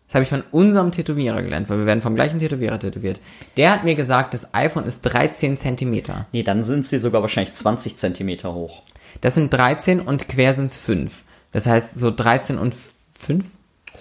[0.08, 3.20] Das habe ich von unserem Tätowierer gelernt, weil wir werden vom gleichen Tätowierer tätowiert.
[3.58, 6.28] Der hat mir gesagt, das iPhone ist 13 Zentimeter.
[6.32, 8.84] Nee, dann sind sie sogar wahrscheinlich 20 Zentimeter hoch.
[9.22, 11.24] Das sind 13 und quer sind es 5.
[11.52, 12.76] Das heißt so 13 und
[13.20, 13.46] 5?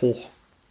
[0.02, 0.18] Hoch.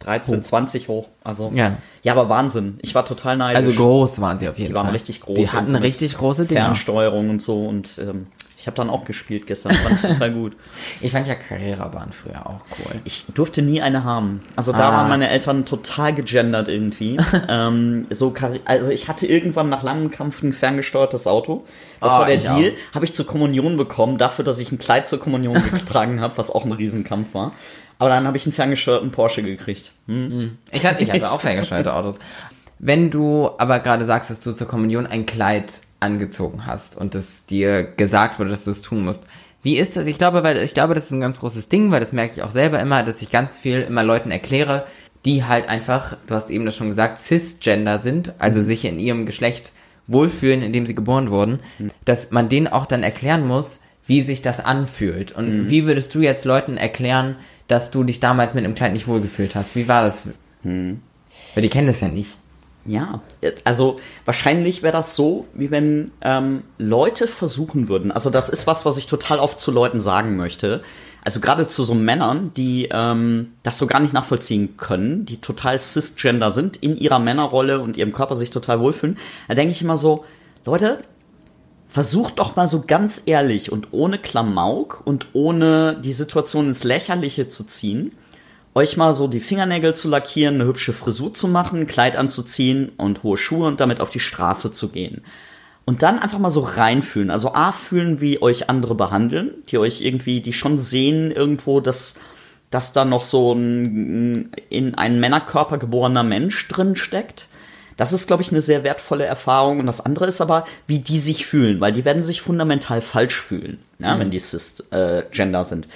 [0.00, 1.08] 13, 20 hoch.
[1.22, 1.50] Also.
[1.54, 1.78] Ja.
[2.02, 2.78] Ja, aber Wahnsinn.
[2.82, 3.56] Ich war total neidisch.
[3.56, 4.92] Also groß waren sie auf jeden Die waren Fall.
[4.92, 5.36] richtig groß.
[5.36, 6.60] Die hatten richtig große Dinger.
[6.66, 7.64] Fernsteuerung und so.
[7.64, 8.26] Und ähm,
[8.64, 9.74] ich habe dann auch gespielt gestern.
[9.74, 10.56] Fand ich total gut.
[11.02, 12.98] Ich fand ja Carrera-Bahn früher auch cool.
[13.04, 14.40] Ich durfte nie eine haben.
[14.56, 14.92] Also da Ah.
[14.92, 17.18] waren meine Eltern total gegendert irgendwie.
[17.50, 18.32] ähm, so
[18.64, 21.66] also ich hatte irgendwann nach langem Kampf ein ferngesteuertes Auto.
[22.00, 22.72] Das Ah, war der Deal.
[22.94, 26.50] Habe ich zur Kommunion bekommen, dafür, dass ich ein Kleid zur Kommunion getragen habe, was
[26.50, 27.52] auch ein Riesenkampf war.
[27.98, 29.92] Aber dann habe ich einen ferngesteuerten Porsche gekriegt.
[30.06, 30.56] Hm?
[30.72, 32.18] Ich hatte, ich hatte auch ferngesteuerte Autos.
[32.78, 37.46] Wenn du aber gerade sagst, dass du zur Kommunion ein Kleid angezogen hast und es
[37.46, 39.24] dir gesagt wurde, dass du es tun musst,
[39.62, 40.06] wie ist das?
[40.06, 42.42] Ich glaube, weil ich glaube, das ist ein ganz großes Ding, weil das merke ich
[42.42, 44.86] auch selber immer, dass ich ganz viel immer Leuten erkläre,
[45.24, 49.24] die halt einfach, du hast eben das schon gesagt, cisgender sind, also sich in ihrem
[49.24, 49.72] Geschlecht
[50.06, 51.60] wohlfühlen, in dem sie geboren wurden,
[52.04, 55.32] dass man denen auch dann erklären muss, wie sich das anfühlt.
[55.32, 57.36] Und wie würdest du jetzt Leuten erklären,
[57.68, 59.76] dass du dich damals mit einem Kleid nicht wohlgefühlt hast?
[59.76, 60.24] Wie war das?
[60.62, 62.36] Weil die kennen das ja nicht.
[62.86, 63.22] Ja,
[63.64, 68.12] also wahrscheinlich wäre das so, wie wenn ähm, Leute versuchen würden.
[68.12, 70.82] Also das ist was, was ich total oft zu Leuten sagen möchte.
[71.24, 75.78] Also gerade zu so Männern, die ähm, das so gar nicht nachvollziehen können, die total
[75.78, 79.16] cisgender sind, in ihrer Männerrolle und ihrem Körper sich total wohlfühlen.
[79.48, 80.26] Da denke ich immer so,
[80.66, 81.02] Leute,
[81.86, 87.48] versucht doch mal so ganz ehrlich und ohne Klamauk und ohne die Situation ins Lächerliche
[87.48, 88.12] zu ziehen,
[88.74, 93.22] euch mal so die Fingernägel zu lackieren, eine hübsche Frisur zu machen, Kleid anzuziehen und
[93.22, 95.22] hohe Schuhe und damit auf die Straße zu gehen.
[95.84, 97.30] Und dann einfach mal so reinfühlen.
[97.30, 102.14] Also A, fühlen, wie euch andere behandeln, die euch irgendwie, die schon sehen irgendwo, dass,
[102.70, 107.48] dass da noch so ein in einen Männerkörper geborener Mensch drin steckt.
[107.96, 109.78] Das ist, glaube ich, eine sehr wertvolle Erfahrung.
[109.78, 113.40] Und das andere ist aber, wie die sich fühlen, weil die werden sich fundamental falsch
[113.40, 115.86] fühlen, ja, wenn die cis-gender sind.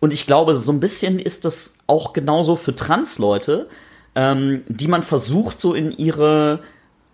[0.00, 3.68] Und ich glaube, so ein bisschen ist das auch genauso für Trans-Leute,
[4.14, 6.60] ähm, die man versucht, so in ihre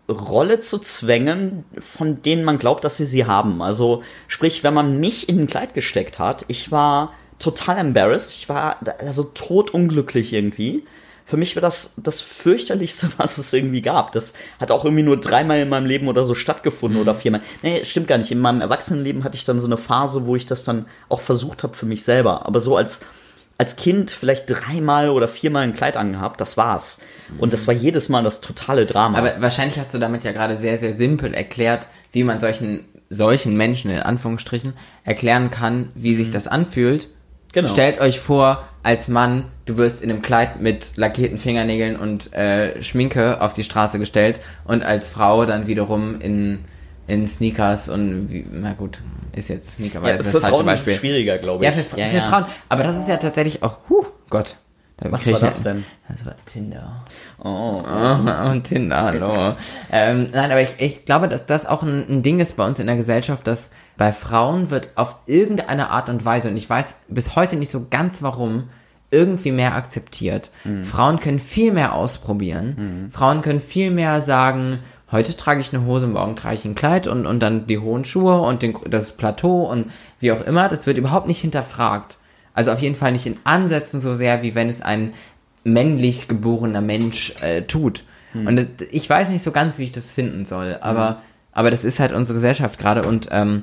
[0.08, 3.62] Rolle zu zwängen, von denen man glaubt, dass sie sie haben.
[3.62, 8.48] Also, sprich, wenn man mich in ein Kleid gesteckt hat, ich war total embarrassed, ich
[8.48, 10.84] war also totunglücklich irgendwie.
[11.26, 14.12] Für mich war das das fürchterlichste, was es irgendwie gab.
[14.12, 17.40] Das hat auch irgendwie nur dreimal in meinem Leben oder so stattgefunden oder viermal.
[17.62, 18.30] Nee, stimmt gar nicht.
[18.30, 21.62] In meinem Erwachsenenleben hatte ich dann so eine Phase, wo ich das dann auch versucht
[21.62, 22.46] habe für mich selber.
[22.46, 23.00] Aber so als
[23.56, 26.98] als Kind vielleicht dreimal oder viermal ein Kleid angehabt, das war's.
[27.38, 29.16] Und das war jedes Mal das totale Drama.
[29.16, 33.56] Aber wahrscheinlich hast du damit ja gerade sehr, sehr simpel erklärt, wie man solchen, solchen
[33.56, 37.08] Menschen in Anführungsstrichen erklären kann, wie sich das anfühlt.
[37.54, 37.68] Genau.
[37.68, 42.82] Stellt euch vor, als Mann, du wirst in einem Kleid mit lackierten Fingernägeln und äh,
[42.82, 46.58] Schminke auf die Straße gestellt und als Frau dann wiederum in,
[47.06, 49.00] in Sneakers und wie, na gut,
[49.36, 50.94] ist jetzt Sneaker, weil Ja, das ist für das falsche Frauen ist Beispiel.
[50.94, 51.76] schwieriger, glaube Ja, ich.
[51.76, 52.44] für, für Frauen.
[52.68, 54.56] Aber das ist ja tatsächlich auch, huh, Gott.
[54.96, 55.84] Da Was war das denn?
[56.08, 57.04] Das war Tinder.
[57.42, 57.82] Oh.
[57.84, 59.54] Oh, und Tinder, hallo.
[59.90, 62.78] ähm, nein, aber ich, ich glaube, dass das auch ein, ein Ding ist bei uns
[62.78, 67.00] in der Gesellschaft, dass bei Frauen wird auf irgendeine Art und Weise, und ich weiß
[67.08, 68.68] bis heute nicht so ganz warum,
[69.10, 70.50] irgendwie mehr akzeptiert.
[70.82, 73.08] Frauen können viel mehr ausprobieren.
[73.12, 74.80] Frauen können viel mehr sagen,
[75.12, 78.04] heute trage ich eine Hose, morgen trage ich ein Kleid und, und dann die hohen
[78.04, 80.68] Schuhe und den, das Plateau und wie auch immer.
[80.68, 82.18] Das wird überhaupt nicht hinterfragt.
[82.54, 85.12] Also auf jeden Fall nicht in Ansätzen so sehr, wie wenn es ein
[85.64, 88.04] männlich geborener Mensch äh, tut.
[88.46, 91.84] Und das, ich weiß nicht so ganz, wie ich das finden soll, aber, aber das
[91.84, 93.62] ist halt unsere Gesellschaft gerade und ähm,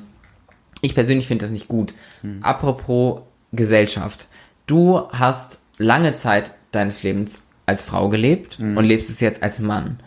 [0.80, 1.92] ich persönlich finde das nicht gut.
[2.40, 3.20] Apropos
[3.52, 4.28] Gesellschaft.
[4.66, 10.00] Du hast lange Zeit deines Lebens als Frau gelebt und lebst es jetzt als Mann.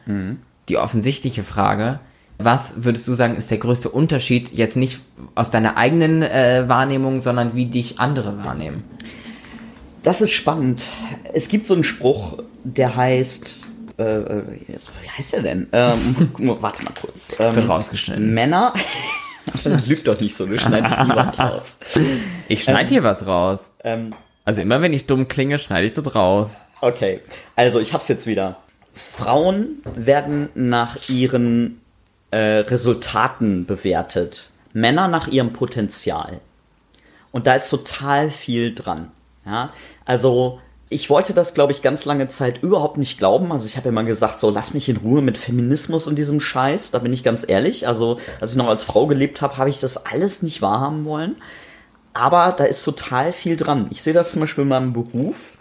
[0.68, 2.00] Die offensichtliche Frage,
[2.38, 5.02] was würdest du sagen, ist der größte Unterschied jetzt nicht
[5.36, 8.84] aus deiner eigenen äh, Wahrnehmung, sondern wie dich andere wahrnehmen?
[10.04, 10.84] Das ist spannend.
[11.34, 13.68] Es gibt so einen Spruch, der heißt.
[13.98, 15.68] Äh, äh, wie heißt der denn?
[15.72, 16.30] Ähm,
[16.62, 17.34] warte mal kurz.
[17.40, 18.34] Ähm, Wird rausgeschnitten.
[18.34, 18.74] Männer.
[19.88, 21.80] Lüg doch nicht so, du schneidest nie was raus.
[22.48, 23.72] Ich schneide hier was raus.
[23.84, 24.12] Ähm,
[24.44, 26.62] Also immer wenn ich dumm klinge, schneide ich das raus.
[26.82, 27.22] okay,
[27.56, 28.58] also ich hab's jetzt wieder.
[28.94, 31.80] Frauen werden nach ihren
[32.36, 34.50] äh, Resultaten bewertet.
[34.74, 36.42] Männer nach ihrem Potenzial.
[37.32, 39.12] Und da ist total viel dran.
[39.46, 39.70] Ja,
[40.04, 43.54] also ich wollte das, glaube ich, ganz lange Zeit überhaupt nicht glauben.
[43.54, 46.92] Also ich habe immer gesagt, so lass mich in Ruhe mit Feminismus und diesem Scheiß.
[46.92, 47.88] Da bin ich ganz ehrlich.
[47.88, 51.38] Also als ich noch als Frau gelebt habe, habe ich das alles nicht wahrhaben wollen.
[52.12, 53.88] Aber da ist total viel dran.
[53.92, 55.55] Ich sehe das zum Beispiel in meinem Beruf.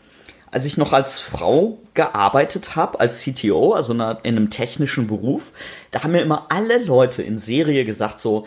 [0.55, 5.53] Als ich noch als Frau gearbeitet habe, als CTO, also in einem technischen Beruf,
[5.91, 8.47] da haben mir immer alle Leute in Serie gesagt so,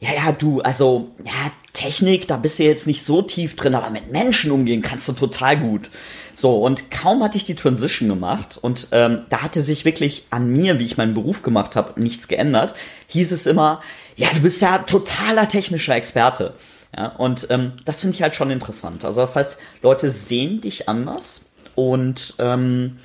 [0.00, 3.90] ja, ja, du, also, ja, Technik, da bist du jetzt nicht so tief drin, aber
[3.90, 5.90] mit Menschen umgehen kannst du total gut.
[6.32, 10.48] So, und kaum hatte ich die Transition gemacht und ähm, da hatte sich wirklich an
[10.48, 12.74] mir, wie ich meinen Beruf gemacht habe, nichts geändert,
[13.08, 13.82] hieß es immer,
[14.16, 16.54] ja, du bist ja totaler technischer Experte.
[16.96, 19.04] Ja, und ähm, das finde ich halt schon interessant.
[19.04, 21.42] Also das heißt, Leute sehen dich anders
[21.74, 22.98] und ähm,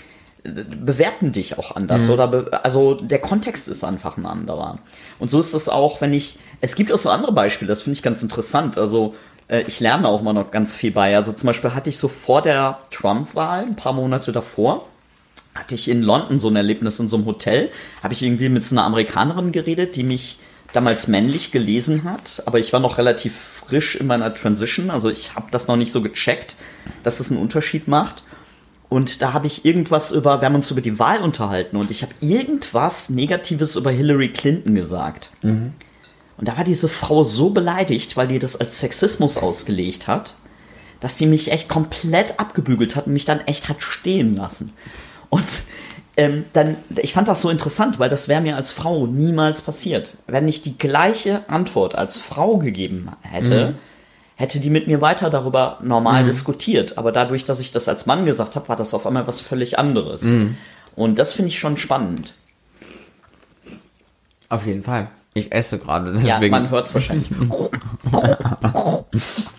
[0.43, 4.79] bewerten dich auch anders oder be also der Kontext ist einfach ein anderer.
[5.17, 7.97] Und so ist es auch, wenn ich es gibt auch so andere Beispiele, das finde
[7.97, 8.77] ich ganz interessant.
[8.77, 9.15] Also
[9.47, 11.15] äh, ich lerne auch mal noch ganz viel bei.
[11.15, 14.87] Also zum Beispiel hatte ich so vor der Trump-Wahl, ein paar Monate davor,
[15.55, 17.69] hatte ich in London so ein Erlebnis in so einem Hotel,
[18.01, 20.39] habe ich irgendwie mit so einer Amerikanerin geredet, die mich
[20.73, 25.35] damals männlich gelesen hat, aber ich war noch relativ frisch in meiner Transition, also ich
[25.35, 26.55] habe das noch nicht so gecheckt,
[27.03, 28.23] dass es einen Unterschied macht.
[28.87, 32.01] Und da habe ich irgendwas über, wir haben uns über die Wahl unterhalten und ich
[32.01, 35.31] habe irgendwas Negatives über Hillary Clinton gesagt.
[36.37, 40.35] Und da war diese Frau so beleidigt, weil die das als Sexismus ausgelegt hat,
[41.01, 44.73] dass die mich echt komplett abgebügelt hat und mich dann echt hat stehen lassen.
[45.29, 45.45] Und
[46.19, 50.17] ähm, dann, ich fand das so interessant, weil das wäre mir als Frau niemals passiert.
[50.27, 53.75] Wenn ich die gleiche Antwort als Frau gegeben hätte,
[54.35, 56.97] hätte die mit mir weiter darüber normal diskutiert.
[56.97, 59.79] Aber dadurch, dass ich das als Mann gesagt habe, war das auf einmal was völlig
[59.79, 60.23] anderes.
[60.93, 62.33] Und das finde ich schon spannend.
[64.49, 65.07] Auf jeden Fall.
[65.35, 67.29] Ich esse gerade, Ja, man hört es wahrscheinlich.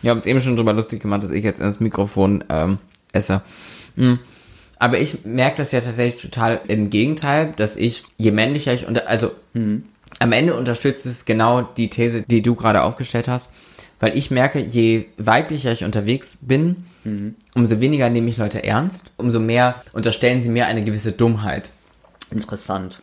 [0.02, 2.76] Wir haben es eben schon drüber lustig gemacht, dass ich jetzt ins Mikrofon ähm,
[3.12, 3.40] esse.
[3.96, 4.18] Hm.
[4.80, 9.08] Aber ich merke das ja tatsächlich total im Gegenteil, dass ich, je männlicher ich, unter,
[9.08, 13.50] also am Ende unterstützt es genau die These, die du gerade aufgestellt hast,
[14.00, 16.86] weil ich merke, je weiblicher ich unterwegs bin,
[17.54, 21.72] umso weniger nehme ich Leute ernst, umso mehr unterstellen sie mir eine gewisse Dummheit.
[22.30, 23.00] Interessant.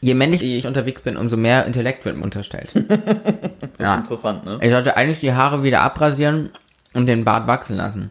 [0.00, 2.72] Je männlicher ich unterwegs bin, umso mehr Intellekt wird mir unterstellt.
[3.78, 3.94] Das Ja.
[3.94, 4.58] ist interessant, ne?
[4.60, 6.50] Ich sollte eigentlich die Haare wieder abrasieren
[6.94, 8.10] und den Bart wachsen lassen.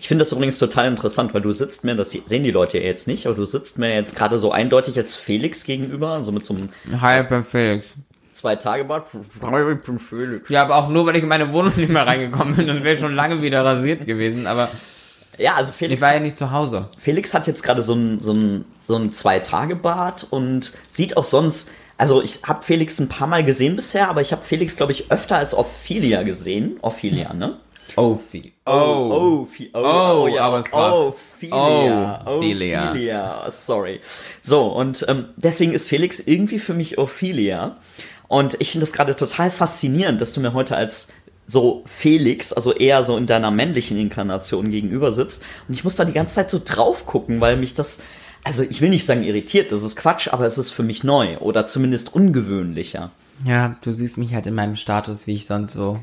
[0.00, 2.84] Ich finde das übrigens total interessant, weil du sitzt mir, das sehen die Leute ja
[2.84, 6.44] jetzt nicht, aber du sitzt mir jetzt gerade so eindeutig als Felix gegenüber, so mit
[6.44, 6.68] so einem
[7.00, 7.86] Hi, ich bin Felix.
[8.32, 9.08] Zwei-Tage-Bart.
[9.12, 10.48] Ich bin Felix.
[10.48, 12.68] Ja, aber auch nur, weil ich in meine Wohnung nicht mehr reingekommen bin.
[12.68, 14.46] Das wäre schon lange wieder rasiert gewesen.
[14.46, 14.70] Aber
[15.38, 16.88] Ja, also ich Felix, war ja nicht zu Hause.
[16.96, 21.68] Felix hat jetzt gerade so ein, so ein, so ein Zwei-Tage-Bart und sieht auch sonst,
[21.96, 25.10] also ich habe Felix ein paar Mal gesehen bisher, aber ich habe Felix, glaube ich,
[25.10, 26.76] öfter als Ophelia gesehen.
[26.80, 27.56] Ophelia, ne?
[27.98, 28.52] Oh, viel.
[28.64, 32.22] Oh, Fi- oh, Oh, aber es war- oh, Ophelia.
[32.26, 32.90] Oh, Ophelia.
[32.90, 33.50] Ophelia.
[33.50, 34.00] Sorry.
[34.40, 37.76] So, und ähm, deswegen ist Felix irgendwie für mich Ophelia.
[38.28, 41.08] Und ich finde das gerade total faszinierend, dass du mir heute als
[41.46, 45.42] so Felix, also eher so in deiner männlichen Inkarnation gegenüber sitzt.
[45.66, 48.00] Und ich muss da die ganze Zeit so drauf gucken, weil mich das,
[48.44, 51.38] also ich will nicht sagen irritiert, das ist Quatsch, aber es ist für mich neu
[51.38, 53.10] oder zumindest ungewöhnlicher.
[53.46, 55.98] Ja, du siehst mich halt in meinem Status, wie ich sonst so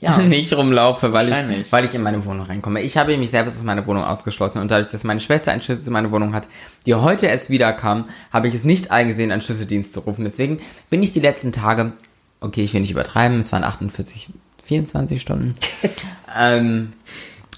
[0.00, 0.18] Ja.
[0.22, 2.80] nicht rumlaufe, weil ich, weil ich in meine Wohnung reinkomme.
[2.80, 5.84] Ich habe mich selbst aus meiner Wohnung ausgeschlossen und dadurch, dass meine Schwester einen Schlüssel
[5.84, 6.48] zu meiner Wohnung hat,
[6.84, 10.24] die heute erst wiederkam, habe ich es nicht eingesehen, einen Schlüsseldienst zu rufen.
[10.24, 11.92] Deswegen bin ich die letzten Tage,
[12.40, 14.30] okay, ich will nicht übertreiben, es waren 48,
[14.64, 15.54] 24 Stunden,
[16.38, 16.92] ähm,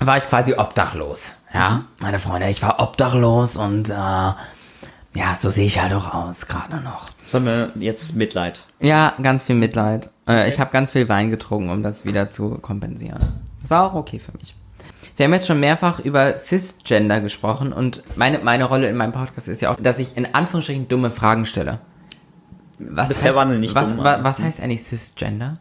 [0.01, 1.35] war ich quasi obdachlos.
[1.53, 6.47] Ja, meine Freunde, ich war obdachlos und äh, ja, so sehe ich halt auch aus,
[6.47, 7.07] gerade noch.
[7.27, 8.63] Sollen wir jetzt Mitleid?
[8.81, 10.11] Ja, ganz viel Mitleid.
[10.29, 13.19] Äh, Ich habe ganz viel Wein getrunken, um das wieder zu kompensieren.
[13.63, 14.55] Das war auch okay für mich.
[15.17, 19.49] Wir haben jetzt schon mehrfach über Cisgender gesprochen und meine, meine Rolle in meinem Podcast
[19.49, 21.81] ist ja auch, dass ich in Anführungsstrichen dumme Fragen stelle.
[22.79, 25.59] Was Bisher heißt, waren nicht was, dumm, wa, aber- was heißt eigentlich Cisgender?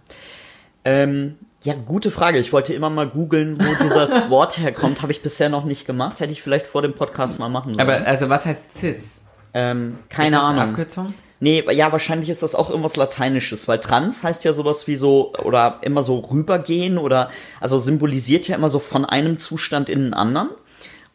[0.85, 2.37] Ähm, ja, gute Frage.
[2.37, 5.01] Ich wollte immer mal googeln, wo dieses Wort herkommt.
[5.01, 6.19] Habe ich bisher noch nicht gemacht.
[6.19, 7.79] Hätte ich vielleicht vor dem Podcast mal machen sollen.
[7.79, 9.25] Aber also was heißt Cis?
[9.55, 10.69] ähm, ist keine das eine Ahnung.
[10.69, 11.13] Abkürzung?
[11.39, 15.33] Nee, ja, wahrscheinlich ist das auch irgendwas Lateinisches, weil trans heißt ja sowas wie so,
[15.33, 17.29] oder immer so rübergehen oder,
[17.61, 20.49] also symbolisiert ja immer so von einem Zustand in den anderen.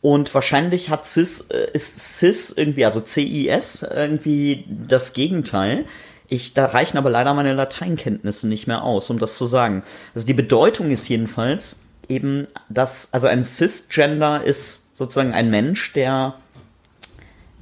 [0.01, 5.87] Und wahrscheinlich hat cis, äh, ist cis irgendwie, also CIS, irgendwie das Gegenteil.
[6.29, 9.83] Ich, da reichen aber leider meine Lateinkenntnisse nicht mehr aus, um das zu sagen.
[10.15, 16.35] Also die Bedeutung ist jedenfalls eben, dass, also ein Cisgender ist sozusagen ein Mensch, der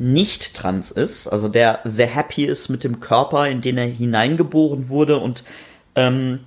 [0.00, 4.88] nicht trans ist, also der sehr happy ist mit dem Körper, in den er hineingeboren
[4.88, 5.44] wurde und
[5.94, 6.40] ähm,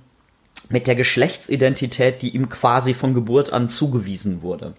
[0.68, 4.74] mit der Geschlechtsidentität, die ihm quasi von Geburt an zugewiesen wurde.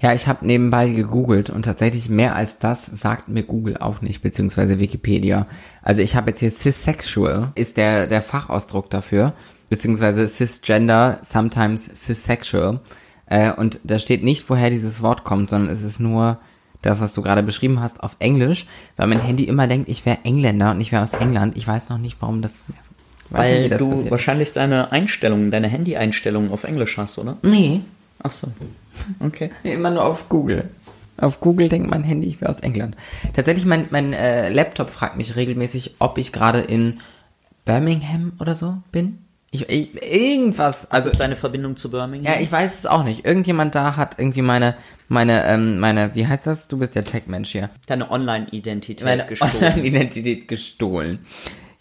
[0.00, 4.22] Ja, ich habe nebenbei gegoogelt und tatsächlich mehr als das sagt mir Google auch nicht,
[4.22, 5.48] beziehungsweise Wikipedia.
[5.82, 9.32] Also ich habe jetzt hier cissexual, ist der, der Fachausdruck dafür,
[9.68, 12.80] beziehungsweise cisgender, sometimes cissexual.
[13.26, 16.38] Äh, und da steht nicht, woher dieses Wort kommt, sondern es ist nur
[16.84, 18.66] das, was du gerade beschrieben hast, auf Englisch,
[18.96, 21.56] weil mein Handy immer denkt, ich wäre Engländer und ich wäre aus England.
[21.56, 22.64] Ich weiß noch nicht, warum das...
[23.30, 24.10] weiß nicht, Weil das du passiert.
[24.10, 27.36] wahrscheinlich deine Einstellungen, deine Handy-Einstellungen auf Englisch hast, oder?
[27.42, 27.80] Nee,
[28.24, 28.48] Ach so.
[29.20, 29.50] Okay.
[29.62, 30.70] Immer nur auf Google.
[31.16, 32.96] Auf Google denkt mein Handy, ich wäre aus England.
[33.34, 37.00] Tatsächlich, mein, mein äh, Laptop fragt mich regelmäßig, ob ich gerade in
[37.64, 39.18] Birmingham oder so bin.
[39.54, 40.86] Ich, ich, irgendwas.
[40.86, 42.24] Was Also, ist deine Verbindung zu Birmingham?
[42.32, 43.24] ja, ich weiß es auch nicht.
[43.24, 44.74] Irgendjemand da hat irgendwie meine,
[45.06, 46.66] meine, ähm, meine, wie heißt das?
[46.66, 47.70] Du bist der Tech-Mensch hier.
[47.86, 49.52] Deine Online-Identität gestohlen.
[49.54, 51.20] Online-Identität gestohlen.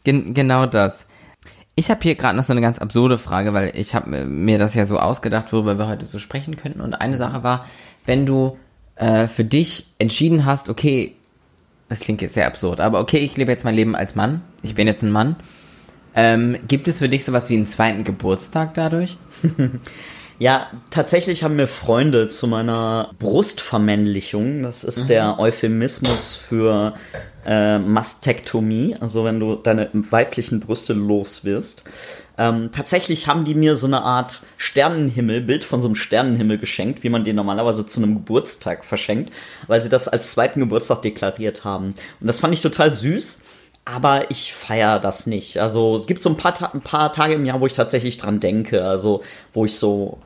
[0.03, 1.07] Gen genau das.
[1.73, 4.75] Ich habe hier gerade noch so eine ganz absurde Frage, weil ich habe mir das
[4.75, 6.79] ja so ausgedacht, worüber wir heute so sprechen könnten.
[6.79, 7.65] Und eine Sache war,
[8.05, 8.55] wenn du
[8.97, 11.15] äh, für dich entschieden hast, okay,
[11.89, 14.75] das klingt jetzt sehr absurd, aber okay, ich lebe jetzt mein Leben als Mann, ich
[14.75, 15.37] bin jetzt ein Mann.
[16.15, 19.17] Ähm, gibt es für dich sowas wie einen zweiten Geburtstag dadurch?
[20.39, 26.95] Ja, tatsächlich haben mir Freunde zu meiner Brustvermännlichung, das ist der Euphemismus für
[27.45, 31.83] äh, Mastektomie, also wenn du deine weiblichen Brüste los wirst.
[32.37, 37.03] Ähm, tatsächlich haben die mir so eine Art Sternenhimmel, Bild von so einem Sternenhimmel geschenkt,
[37.03, 39.31] wie man den normalerweise zu einem Geburtstag verschenkt,
[39.67, 41.93] weil sie das als zweiten Geburtstag deklariert haben.
[42.19, 43.39] Und das fand ich total süß.
[43.85, 45.57] Aber ich feiere das nicht.
[45.57, 48.39] Also es gibt so ein paar, ein paar Tage im Jahr, wo ich tatsächlich dran
[48.39, 48.85] denke.
[48.85, 49.21] Also
[49.53, 50.19] wo ich so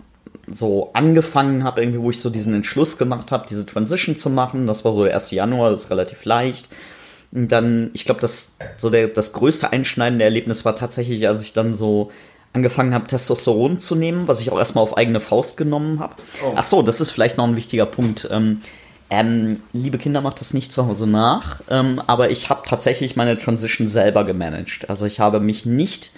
[0.49, 4.65] so angefangen habe, irgendwie, wo ich so diesen Entschluss gemacht habe, diese Transition zu machen.
[4.65, 5.31] Das war so der 1.
[5.31, 6.69] Januar, das ist relativ leicht.
[7.31, 11.51] Und dann, ich glaube, das so der, das größte einschneidende Erlebnis war tatsächlich, als ich
[11.51, 12.11] dann so
[12.53, 16.15] angefangen habe, Testosteron zu nehmen, was ich auch erstmal auf eigene Faust genommen habe.
[16.55, 18.27] Ach so, das ist vielleicht noch ein wichtiger Punkt.
[18.31, 18.61] Ähm,
[19.09, 23.37] ähm, liebe Kinder, macht das nicht zu Hause nach, ähm, aber ich habe tatsächlich meine
[23.37, 24.89] Transition selber gemanagt.
[24.89, 26.11] Also ich habe mich nicht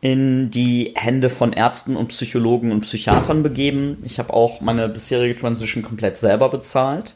[0.00, 3.98] in die Hände von Ärzten und Psychologen und Psychiatern begeben.
[4.04, 7.14] Ich habe auch meine bisherige Transition komplett selber bezahlt,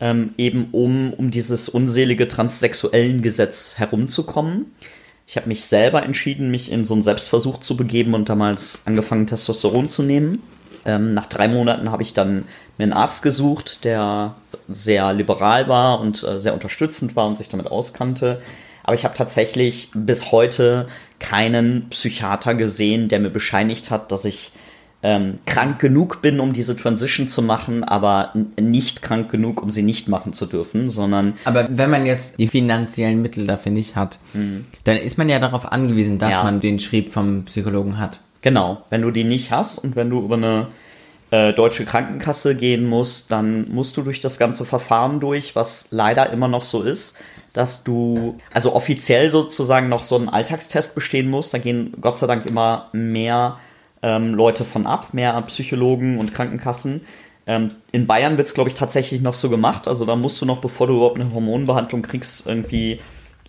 [0.00, 4.66] ähm, eben um, um dieses unselige transsexuellen Gesetz herumzukommen.
[5.26, 9.26] Ich habe mich selber entschieden, mich in so einen Selbstversuch zu begeben und damals angefangen,
[9.26, 10.42] Testosteron zu nehmen.
[10.88, 12.44] Ähm, nach drei Monaten habe ich dann
[12.78, 14.34] mir einen Arzt gesucht, der
[14.68, 18.40] sehr liberal war und äh, sehr unterstützend war und sich damit auskannte.
[18.84, 20.88] Aber ich habe tatsächlich bis heute
[21.20, 24.52] keinen Psychiater gesehen, der mir bescheinigt hat, dass ich
[25.02, 29.82] ähm, krank genug bin, um diese Transition zu machen, aber nicht krank genug, um sie
[29.82, 34.18] nicht machen zu dürfen, sondern Aber wenn man jetzt die finanziellen Mittel dafür nicht hat,
[34.84, 36.42] dann ist man ja darauf angewiesen, dass Ja.
[36.42, 38.18] man den Schrieb vom Psychologen hat.
[38.42, 40.68] Genau, wenn du die nicht hast und wenn du über eine
[41.30, 46.30] äh, deutsche Krankenkasse gehen musst, dann musst du durch das ganze Verfahren durch, was leider
[46.30, 47.16] immer noch so ist,
[47.52, 51.52] dass du also offiziell sozusagen noch so einen Alltagstest bestehen musst.
[51.52, 53.58] Da gehen Gott sei Dank immer mehr
[54.02, 57.02] ähm, Leute von ab, mehr Psychologen und Krankenkassen.
[57.46, 59.88] Ähm, in Bayern wird es, glaube ich, tatsächlich noch so gemacht.
[59.88, 63.00] Also da musst du noch, bevor du überhaupt eine Hormonbehandlung kriegst, irgendwie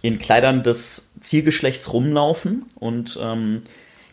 [0.01, 2.65] in Kleidern des Zielgeschlechts rumlaufen.
[2.79, 3.61] Und ähm,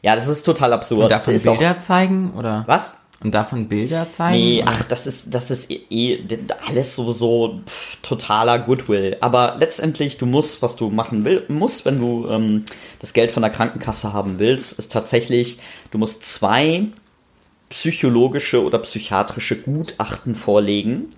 [0.07, 1.03] ja, das ist total absurd.
[1.03, 2.33] Und davon Ist Bilder Auch, zeigen?
[2.39, 2.63] Oder?
[2.69, 2.97] was?
[3.25, 4.39] Und davon Bilder zeigen?
[4.39, 4.71] Nee, oder?
[4.71, 6.21] ach, das ist, das ist eh- eh
[6.65, 9.17] alles so, so pff, totaler Goodwill.
[9.21, 12.65] Aber letztendlich, du musst, was du machen will, musst, wenn du ähm,
[13.01, 15.59] das Geld von der Krankenkasse haben willst, ist tatsächlich,
[15.91, 16.85] du musst zwei
[17.71, 21.13] psychologische oder psychiatrische Gutachten vorlegen,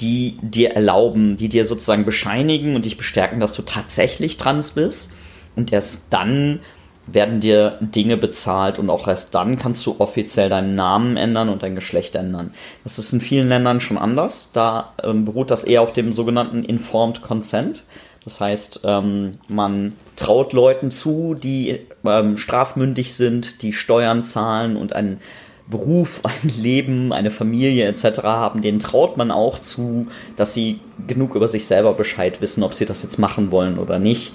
[0.00, 5.12] die dir erlauben, die dir sozusagen bescheinigen und dich bestärken, dass du tatsächlich trans bist.
[5.56, 6.60] Und erst dann
[7.06, 11.62] werden dir Dinge bezahlt und auch erst dann kannst du offiziell deinen Namen ändern und
[11.62, 12.54] dein Geschlecht ändern.
[12.82, 14.50] Das ist in vielen Ländern schon anders.
[14.52, 17.84] Da ähm, beruht das eher auf dem sogenannten Informed Consent.
[18.24, 24.94] Das heißt, ähm, man traut Leuten zu, die ähm, strafmündig sind, die Steuern zahlen und
[24.94, 25.20] einen
[25.68, 28.22] Beruf, ein Leben, eine Familie etc.
[28.22, 32.74] haben, denen traut man auch zu, dass sie genug über sich selber Bescheid wissen, ob
[32.74, 34.32] sie das jetzt machen wollen oder nicht.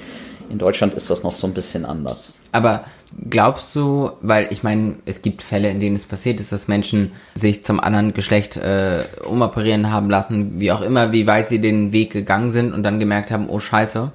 [0.49, 2.35] In Deutschland ist das noch so ein bisschen anders.
[2.51, 2.83] Aber
[3.29, 7.11] glaubst du, weil ich meine, es gibt Fälle, in denen es passiert ist, dass Menschen
[7.35, 11.91] sich zum anderen Geschlecht äh, umoperieren haben lassen, wie auch immer, wie weit sie den
[11.91, 14.11] Weg gegangen sind und dann gemerkt haben, oh scheiße,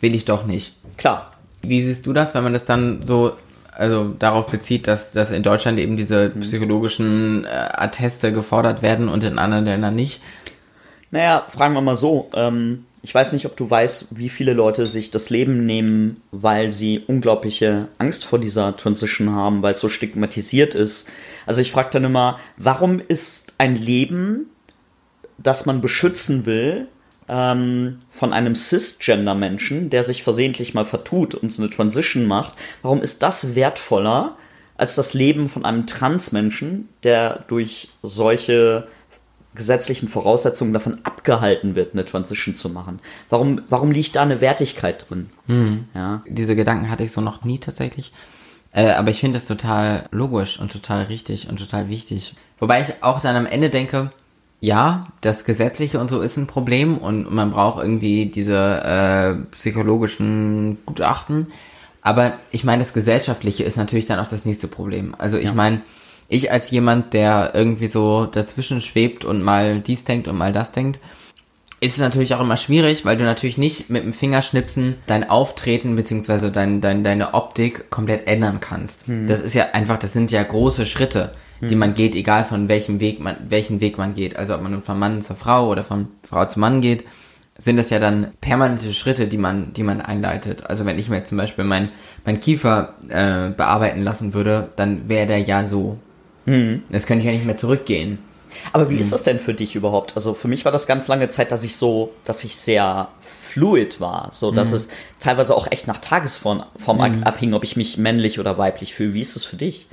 [0.00, 0.76] will ich doch nicht.
[0.96, 3.32] Klar, Wie siehst du das, wenn man das dann so
[3.72, 9.22] also darauf bezieht, dass, dass in Deutschland eben diese psychologischen äh, Atteste gefordert werden und
[9.24, 10.22] in anderen Ländern nicht?
[11.10, 12.30] Naja, fragen wir mal so.
[12.34, 16.72] Ähm, ich weiß nicht, ob du weißt, wie viele Leute sich das Leben nehmen, weil
[16.72, 21.08] sie unglaubliche Angst vor dieser Transition haben, weil es so stigmatisiert ist.
[21.46, 24.46] Also ich frage dann immer, warum ist ein Leben,
[25.38, 26.88] das man beschützen will,
[27.28, 33.00] ähm, von einem Cisgender-Menschen, der sich versehentlich mal vertut und so eine Transition macht, warum
[33.02, 34.36] ist das wertvoller
[34.78, 38.88] als das Leben von einem Trans-Menschen, der durch solche
[39.56, 43.00] gesetzlichen Voraussetzungen davon abgehalten wird, eine Transition zu machen.
[43.28, 45.30] Warum, warum liegt da eine Wertigkeit drin?
[45.94, 46.22] Ja.
[46.28, 48.12] Diese Gedanken hatte ich so noch nie tatsächlich.
[48.72, 52.34] Äh, aber ich finde das total logisch und total richtig und total wichtig.
[52.58, 54.12] Wobei ich auch dann am Ende denke,
[54.60, 60.78] ja, das Gesetzliche und so ist ein Problem und man braucht irgendwie diese äh, psychologischen
[60.86, 61.48] Gutachten.
[62.02, 65.14] Aber ich meine, das Gesellschaftliche ist natürlich dann auch das nächste Problem.
[65.18, 65.82] Also ich meine,
[66.28, 70.72] ich als jemand, der irgendwie so dazwischen schwebt und mal dies denkt und mal das
[70.72, 71.00] denkt,
[71.78, 75.94] ist es natürlich auch immer schwierig, weil du natürlich nicht mit dem Fingerschnipsen dein Auftreten
[75.94, 79.04] beziehungsweise dein, dein, deine Optik komplett ändern kannst.
[79.26, 83.00] Das ist ja einfach, das sind ja große Schritte, die man geht, egal von welchem
[83.00, 84.36] Weg man, welchen Weg man geht.
[84.36, 87.04] Also ob man nun von Mann zur Frau oder von Frau zu Mann geht,
[87.58, 90.66] sind das ja dann permanente Schritte, die man, die man einleitet.
[90.66, 91.90] Also wenn ich mir jetzt zum Beispiel mein,
[92.24, 95.98] mein Kiefer äh, bearbeiten lassen würde, dann wäre der ja so.
[96.90, 98.18] Das könnte ich ja nicht mehr zurückgehen.
[98.72, 100.16] Aber wie ist das denn für dich überhaupt?
[100.16, 104.00] Also für mich war das ganz lange Zeit, dass ich so, dass ich sehr fluid
[104.00, 104.88] war, so dass es
[105.20, 109.14] teilweise auch echt nach Tagesform Form abhing, ob ich mich männlich oder weiblich fühle.
[109.14, 109.88] Wie ist das für dich?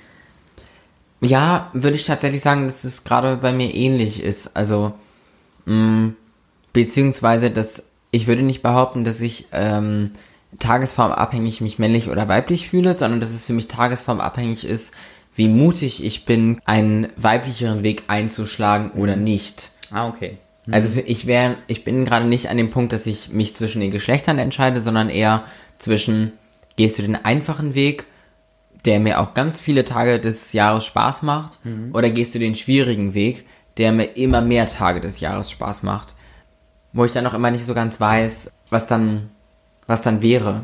[1.22, 4.56] Ja, würde ich tatsächlich sagen, dass es gerade bei mir ähnlich ist.
[4.56, 4.94] Also,
[5.66, 6.14] mh,
[6.74, 10.12] beziehungsweise, dass ich würde nicht behaupten, dass ich ähm,
[10.60, 14.94] tagesformabhängig mich männlich oder weiblich fühle, sondern dass es für mich tagesformabhängig ist,
[15.36, 19.72] wie mutig ich bin, einen weiblicheren Weg einzuschlagen oder nicht.
[19.92, 20.38] Ah, okay.
[20.72, 23.82] Also für, ich wäre, ich bin gerade nicht an dem Punkt, dass ich mich zwischen
[23.82, 25.44] den Geschlechtern entscheide, sondern eher
[25.78, 26.34] zwischen,
[26.78, 28.06] gehst du den einfachen Weg,
[28.86, 31.60] der mir auch ganz viele Tage des Jahres Spaß macht,
[31.94, 33.46] oder gehst du den schwierigen Weg,
[33.78, 36.16] der mir immer mehr Tage des Jahres Spaß macht,
[36.92, 39.30] wo ich dann auch immer nicht so ganz weiß, was dann,
[39.88, 40.64] was dann wäre.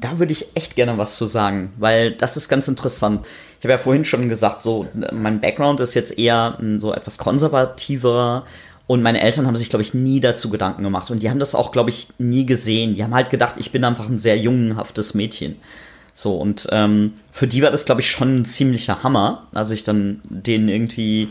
[0.00, 3.24] Da würde ich echt gerne was zu sagen, weil das ist ganz interessant.
[3.58, 8.44] Ich habe ja vorhin schon gesagt, so mein Background ist jetzt eher so etwas konservativer
[8.86, 11.54] und meine Eltern haben sich, glaube ich, nie dazu Gedanken gemacht und die haben das
[11.54, 12.94] auch, glaube ich, nie gesehen.
[12.94, 15.56] Die haben halt gedacht, ich bin einfach ein sehr jungenhaftes Mädchen.
[16.12, 19.84] So und ähm, für die war das, glaube ich, schon ein ziemlicher Hammer, als ich
[19.84, 21.28] dann denen irgendwie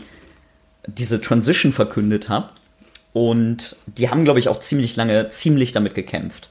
[0.86, 2.50] diese Transition verkündet habe.
[3.12, 6.50] Und die haben, glaube ich, auch ziemlich lange ziemlich damit gekämpft.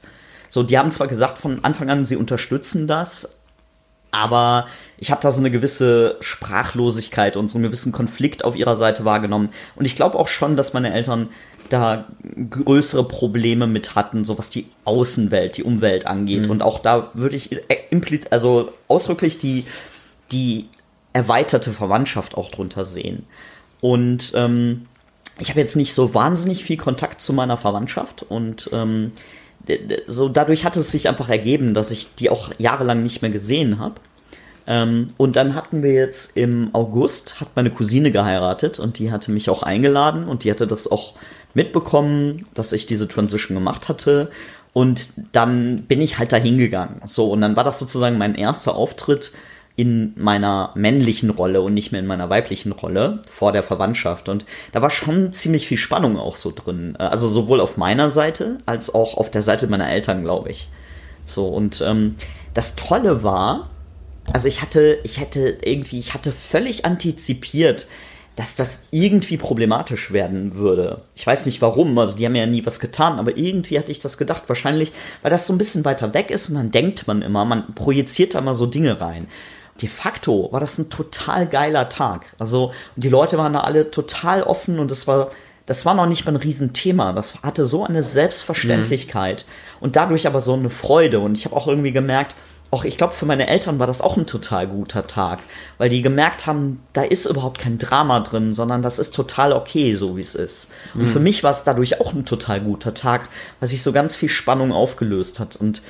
[0.54, 3.38] So, die haben zwar gesagt von Anfang an, sie unterstützen das,
[4.12, 8.76] aber ich habe da so eine gewisse Sprachlosigkeit und so einen gewissen Konflikt auf ihrer
[8.76, 9.48] Seite wahrgenommen.
[9.74, 11.30] Und ich glaube auch schon, dass meine Eltern
[11.70, 12.04] da
[12.50, 16.46] größere Probleme mit hatten, so was die Außenwelt, die Umwelt angeht.
[16.48, 17.50] Und auch da würde ich
[17.90, 19.64] implizit, also ausdrücklich die,
[20.30, 20.68] die
[21.12, 23.26] erweiterte Verwandtschaft auch drunter sehen.
[23.80, 24.86] Und ähm,
[25.40, 29.10] ich habe jetzt nicht so wahnsinnig viel Kontakt zu meiner Verwandtschaft und ähm,
[30.06, 33.78] so dadurch hat es sich einfach ergeben, dass ich die auch jahrelang nicht mehr gesehen
[33.78, 33.94] habe.
[34.66, 39.30] Ähm, und dann hatten wir jetzt im August, hat meine Cousine geheiratet und die hatte
[39.30, 41.14] mich auch eingeladen und die hatte das auch
[41.54, 44.30] mitbekommen, dass ich diese Transition gemacht hatte.
[44.72, 47.00] Und dann bin ich halt da hingegangen.
[47.06, 49.32] So, und dann war das sozusagen mein erster Auftritt
[49.76, 54.28] in meiner männlichen Rolle und nicht mehr in meiner weiblichen Rolle vor der Verwandtschaft.
[54.28, 56.96] Und da war schon ziemlich viel Spannung auch so drin.
[56.96, 60.68] Also sowohl auf meiner Seite als auch auf der Seite meiner Eltern, glaube ich.
[61.26, 62.14] So, und ähm,
[62.52, 63.70] das Tolle war,
[64.32, 67.88] also ich hatte, ich hätte irgendwie, ich hatte völlig antizipiert,
[68.36, 71.02] dass das irgendwie problematisch werden würde.
[71.14, 74.00] Ich weiß nicht warum, also die haben ja nie was getan, aber irgendwie hatte ich
[74.00, 74.44] das gedacht.
[74.48, 77.74] Wahrscheinlich, weil das so ein bisschen weiter weg ist und dann denkt man immer, man
[77.74, 79.28] projiziert da mal so Dinge rein.
[79.80, 82.26] De facto war das ein total geiler Tag.
[82.38, 85.30] Also, die Leute waren da alle total offen und es war,
[85.66, 87.12] das war noch nicht mal ein Riesenthema.
[87.12, 89.84] Das hatte so eine Selbstverständlichkeit mhm.
[89.84, 91.20] und dadurch aber so eine Freude.
[91.20, 92.36] Und ich habe auch irgendwie gemerkt,
[92.74, 95.38] auch ich glaube, für meine Eltern war das auch ein total guter Tag,
[95.78, 99.94] weil die gemerkt haben, da ist überhaupt kein Drama drin, sondern das ist total okay,
[99.94, 100.70] so wie es ist.
[100.92, 101.06] Und mhm.
[101.06, 103.28] für mich war es dadurch auch ein total guter Tag,
[103.60, 105.54] weil sich so ganz viel Spannung aufgelöst hat.
[105.54, 105.82] Und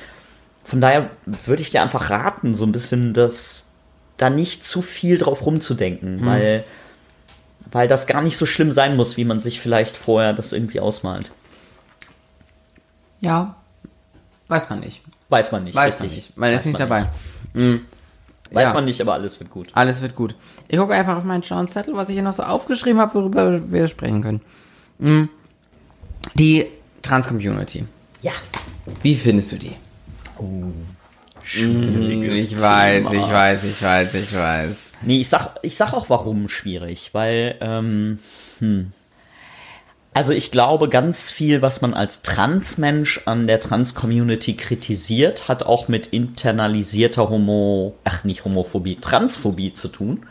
[0.63, 1.09] von daher
[1.45, 3.64] würde ich dir einfach raten, so ein bisschen das,
[4.17, 6.25] da nicht zu viel drauf rumzudenken, mhm.
[6.25, 6.63] weil,
[7.71, 10.79] weil das gar nicht so schlimm sein muss, wie man sich vielleicht vorher das irgendwie
[10.79, 11.31] ausmalt.
[13.21, 13.55] Ja,
[14.47, 15.01] weiß man nicht.
[15.29, 15.75] Weiß man nicht.
[15.75, 15.99] Weiß richtig.
[15.99, 16.37] man nicht.
[16.37, 16.99] Man Weiß ist nicht dabei.
[17.01, 17.09] Nicht.
[17.55, 17.85] Mhm.
[18.51, 18.73] Weiß ja.
[18.73, 19.69] man nicht, aber alles wird gut.
[19.73, 20.35] Alles wird gut.
[20.67, 23.71] Ich gucke einfach auf meinen schlauen Zettel, was ich hier noch so aufgeschrieben habe, worüber
[23.71, 24.41] wir sprechen können.
[24.99, 25.29] Mhm.
[26.35, 26.67] Die
[27.01, 27.85] Trans-Community.
[28.21, 28.31] Ja.
[29.01, 29.75] Wie findest du die?
[30.37, 30.71] Oh.
[31.45, 33.25] Schwieriges ich weiß, Thema.
[33.25, 34.91] ich weiß, ich weiß, ich weiß.
[35.03, 38.19] Nee, ich sag, ich sag auch warum schwierig, weil, ähm,
[38.59, 38.91] hm.
[40.13, 45.89] Also ich glaube, ganz viel, was man als Transmensch an der Trans-Community kritisiert, hat auch
[45.89, 50.25] mit internalisierter Homo, ach nicht Homophobie, Transphobie zu tun.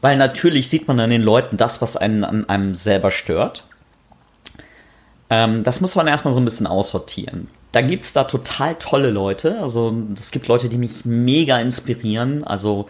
[0.00, 3.64] Weil natürlich sieht man an den Leuten das, was einen an einem selber stört.
[5.30, 7.48] Ähm, das muss man erstmal so ein bisschen aussortieren.
[7.72, 9.60] Da gibt es da total tolle Leute.
[9.60, 12.44] Also es gibt Leute, die mich mega inspirieren.
[12.44, 12.88] Also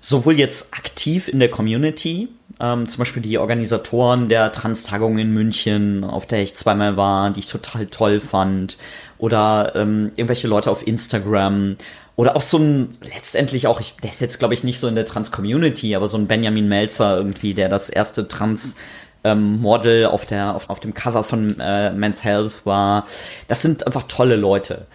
[0.00, 2.28] sowohl jetzt aktiv in der Community,
[2.60, 7.40] ähm, zum Beispiel die Organisatoren der Trans-Tagung in München, auf der ich zweimal war, die
[7.40, 8.78] ich total toll fand,
[9.18, 11.76] oder ähm, irgendwelche Leute auf Instagram,
[12.14, 14.94] oder auch so ein, letztendlich auch, ich, der ist jetzt glaube ich nicht so in
[14.94, 18.76] der Trans-Community, aber so ein Benjamin Melzer irgendwie, der das erste Trans-
[19.24, 23.06] ähm, Model auf, der, auf, auf dem Cover von äh, Men's Health war.
[23.48, 24.86] Das sind einfach tolle Leute.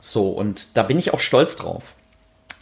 [0.00, 1.94] So, und da bin ich auch stolz drauf.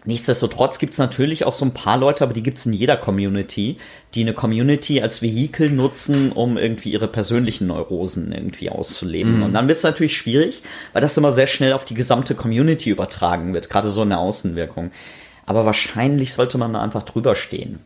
[0.04, 2.96] Nichtsdestotrotz gibt es natürlich auch so ein paar Leute, aber die gibt es in jeder
[2.96, 3.78] Community,
[4.14, 9.36] die eine Community als Vehikel nutzen, um irgendwie ihre persönlichen Neurosen irgendwie auszuleben.
[9.36, 9.42] Mhm.
[9.44, 10.62] Und dann wird es natürlich schwierig,
[10.92, 14.90] weil das immer sehr schnell auf die gesamte Community übertragen wird, gerade so eine Außenwirkung.
[15.46, 17.78] Aber wahrscheinlich sollte man da einfach drüber stehen.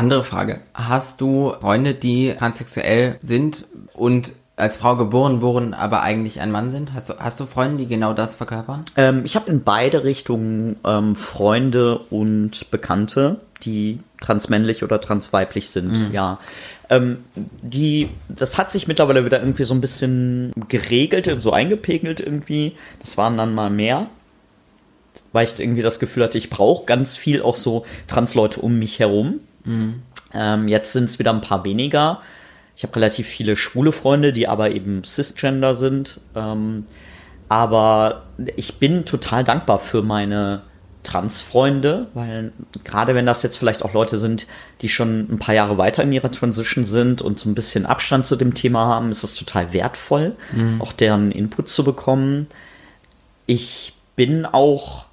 [0.00, 0.60] Andere Frage.
[0.72, 6.70] Hast du Freunde, die transsexuell sind und als Frau geboren wurden, aber eigentlich ein Mann
[6.70, 6.94] sind?
[6.94, 8.86] Hast du, hast du Freunde, die genau das verkörpern?
[8.96, 16.08] Ähm, ich habe in beide Richtungen ähm, Freunde und Bekannte, die transmännlich oder transweiblich sind,
[16.08, 16.14] mhm.
[16.14, 16.38] ja.
[16.88, 22.72] Ähm, die, das hat sich mittlerweile wieder irgendwie so ein bisschen geregelt, so eingepegelt irgendwie.
[23.00, 24.06] Das waren dann mal mehr.
[25.32, 28.98] Weil ich irgendwie das Gefühl hatte, ich brauche ganz viel auch so Transleute um mich
[28.98, 29.40] herum.
[29.70, 30.02] Mhm.
[30.34, 32.20] Ähm, jetzt sind es wieder ein paar weniger.
[32.76, 36.20] Ich habe relativ viele schwule Freunde, die aber eben cisgender sind.
[36.34, 36.84] Ähm,
[37.48, 38.22] aber
[38.56, 40.62] ich bin total dankbar für meine
[41.02, 42.52] Transfreunde, weil
[42.84, 44.46] gerade wenn das jetzt vielleicht auch Leute sind,
[44.82, 48.26] die schon ein paar Jahre weiter in ihrer Transition sind und so ein bisschen Abstand
[48.26, 50.80] zu dem Thema haben, ist es total wertvoll, mhm.
[50.80, 52.48] auch deren Input zu bekommen.
[53.46, 55.06] Ich bin auch,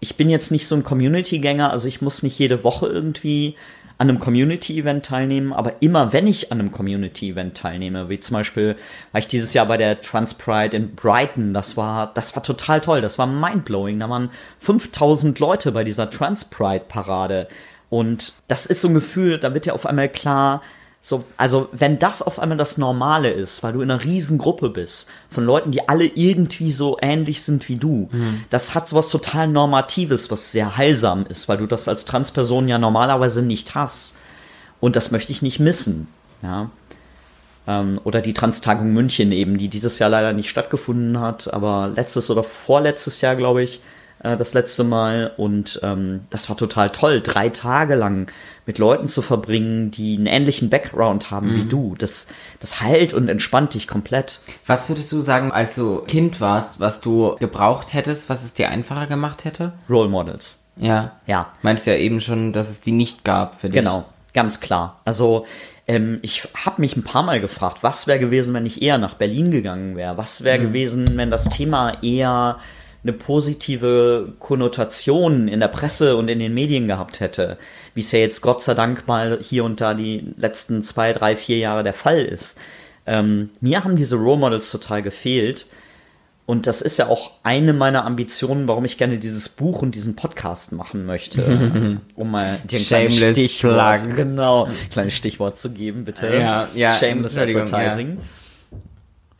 [0.00, 3.54] ich bin jetzt nicht so ein Community-Gänger, also ich muss nicht jede Woche irgendwie
[3.98, 8.76] an einem Community-Event teilnehmen, aber immer wenn ich an einem Community-Event teilnehme, wie zum Beispiel
[9.10, 12.80] war ich dieses Jahr bei der Trans Pride in Brighton, das war, das war total
[12.80, 14.30] toll, das war mindblowing, da waren
[14.60, 17.48] 5000 Leute bei dieser Trans Pride Parade.
[17.90, 20.62] Und das ist so ein Gefühl, da wird ja auf einmal klar,
[21.08, 25.08] so, also wenn das auf einmal das Normale ist, weil du in einer Riesengruppe bist,
[25.30, 28.44] von Leuten, die alle irgendwie so ähnlich sind wie du, mhm.
[28.50, 32.76] das hat sowas total Normatives, was sehr heilsam ist, weil du das als Transperson ja
[32.76, 34.16] normalerweise nicht hast.
[34.80, 36.08] Und das möchte ich nicht missen.
[36.42, 36.68] Ja.
[37.66, 42.28] Ähm, oder die Transtagung München eben, die dieses Jahr leider nicht stattgefunden hat, aber letztes
[42.28, 43.80] oder vorletztes Jahr, glaube ich,
[44.22, 45.32] äh, das letzte Mal.
[45.36, 48.30] Und ähm, das war total toll, drei Tage lang
[48.66, 51.56] mit Leuten zu verbringen, die einen ähnlichen Background haben mhm.
[51.56, 51.94] wie du.
[51.98, 52.28] Das,
[52.60, 54.40] das heilt und entspannt dich komplett.
[54.66, 58.68] Was würdest du sagen, als du Kind warst, was du gebraucht hättest, was es dir
[58.68, 59.72] einfacher gemacht hätte?
[59.88, 60.58] Role Models.
[60.76, 61.12] Ja.
[61.26, 61.52] Ja.
[61.62, 63.78] Meinst ja eben schon, dass es die nicht gab für dich.
[63.78, 65.00] Genau, ganz klar.
[65.04, 65.46] Also
[65.86, 69.14] ähm, ich habe mich ein paar Mal gefragt, was wäre gewesen, wenn ich eher nach
[69.14, 70.18] Berlin gegangen wäre?
[70.18, 72.58] Was wäre gewesen, wenn das Thema eher
[73.08, 77.58] eine positive Konnotation in der Presse und in den Medien gehabt hätte,
[77.94, 81.36] wie es ja jetzt Gott sei Dank mal hier und da die letzten zwei, drei,
[81.36, 82.58] vier Jahre der Fall ist.
[83.06, 85.66] Ähm, mir haben diese Role Models total gefehlt.
[86.44, 90.16] Und das ist ja auch eine meiner Ambitionen, warum ich gerne dieses Buch und diesen
[90.16, 92.00] Podcast machen möchte.
[92.14, 94.16] um mal dir ein kleines Stichwort, plug.
[94.16, 96.34] genau, kleines Stichwort zu geben, bitte.
[96.34, 98.16] Ja, ja, Shameless Advertising.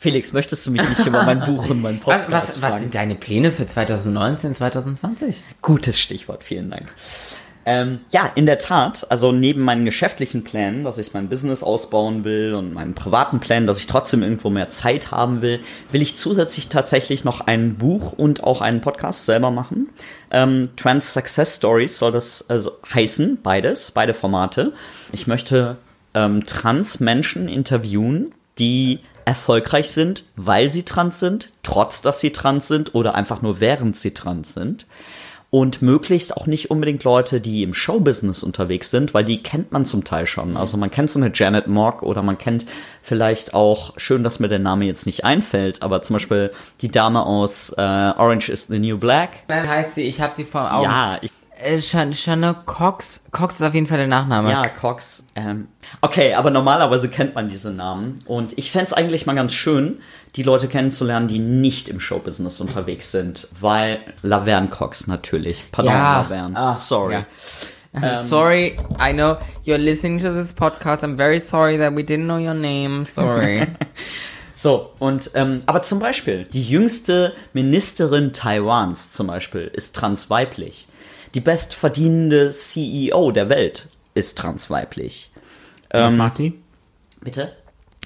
[0.01, 2.82] Felix, möchtest du mich nicht über mein Buch und Was, Podcast was, was fragen?
[2.82, 5.42] sind deine Pläne für 2019, 2020?
[5.61, 6.86] Gutes Stichwort, vielen Dank.
[7.66, 12.22] Ähm, ja, in der Tat, also neben meinen geschäftlichen Plänen, dass ich mein Business ausbauen
[12.22, 15.59] will und meinen privaten Plänen, dass ich trotzdem irgendwo mehr Zeit haben will,
[15.90, 19.88] will ich zusätzlich tatsächlich noch ein Buch und auch einen Podcast selber machen.
[20.30, 24.72] Ähm, Trans Success Stories soll das also heißen, beides, beide Formate.
[25.11, 25.76] Ich möchte
[26.14, 32.66] ähm, trans Menschen interviewen, die erfolgreich sind, weil sie trans sind, trotz dass sie trans
[32.66, 34.86] sind oder einfach nur während sie trans sind.
[35.50, 39.86] Und möglichst auch nicht unbedingt Leute, die im Showbusiness unterwegs sind, weil die kennt man
[39.86, 40.58] zum Teil schon.
[40.58, 42.66] Also man kennt so eine Janet Mock oder man kennt
[43.00, 46.50] vielleicht auch, schön, dass mir der Name jetzt nicht einfällt, aber zum Beispiel
[46.82, 49.30] die Dame aus äh, Orange is the New Black.
[49.48, 50.84] Dann heißt sie, ich habe sie vor Augen.
[50.84, 51.30] Ja, ich,
[51.61, 53.24] Äh, Shan Shanna Cox.
[53.30, 54.50] Cox ist auf jeden Fall der Nachname.
[54.50, 55.24] Ja, Cox.
[55.34, 55.68] Ähm,
[56.00, 58.14] okay, aber normalerweise kennt man diese Namen.
[58.26, 60.00] Und ich fänd's eigentlich mal ganz schön,
[60.36, 63.48] die Leute kennenzulernen, die nicht im Showbusiness unterwegs sind.
[63.59, 65.64] Weil Laverne Cox natürlich.
[65.72, 66.22] Pardon, Ja.
[66.22, 66.56] Laverne.
[66.56, 67.14] Ah, Sorry.
[67.14, 67.26] ja.
[67.94, 71.02] I'm sorry, I know you're listening to this podcast.
[71.02, 73.06] I'm very sorry that we didn't know your name.
[73.06, 73.66] Sorry.
[74.54, 80.88] So, und, ähm, aber zum Beispiel, die jüngste Ministerin Taiwans zum Beispiel ist transweiblich.
[81.34, 85.30] Die bestverdienende CEO der Welt ist transweiblich.
[85.90, 86.54] was Ähm, macht die?
[87.20, 87.52] Bitte?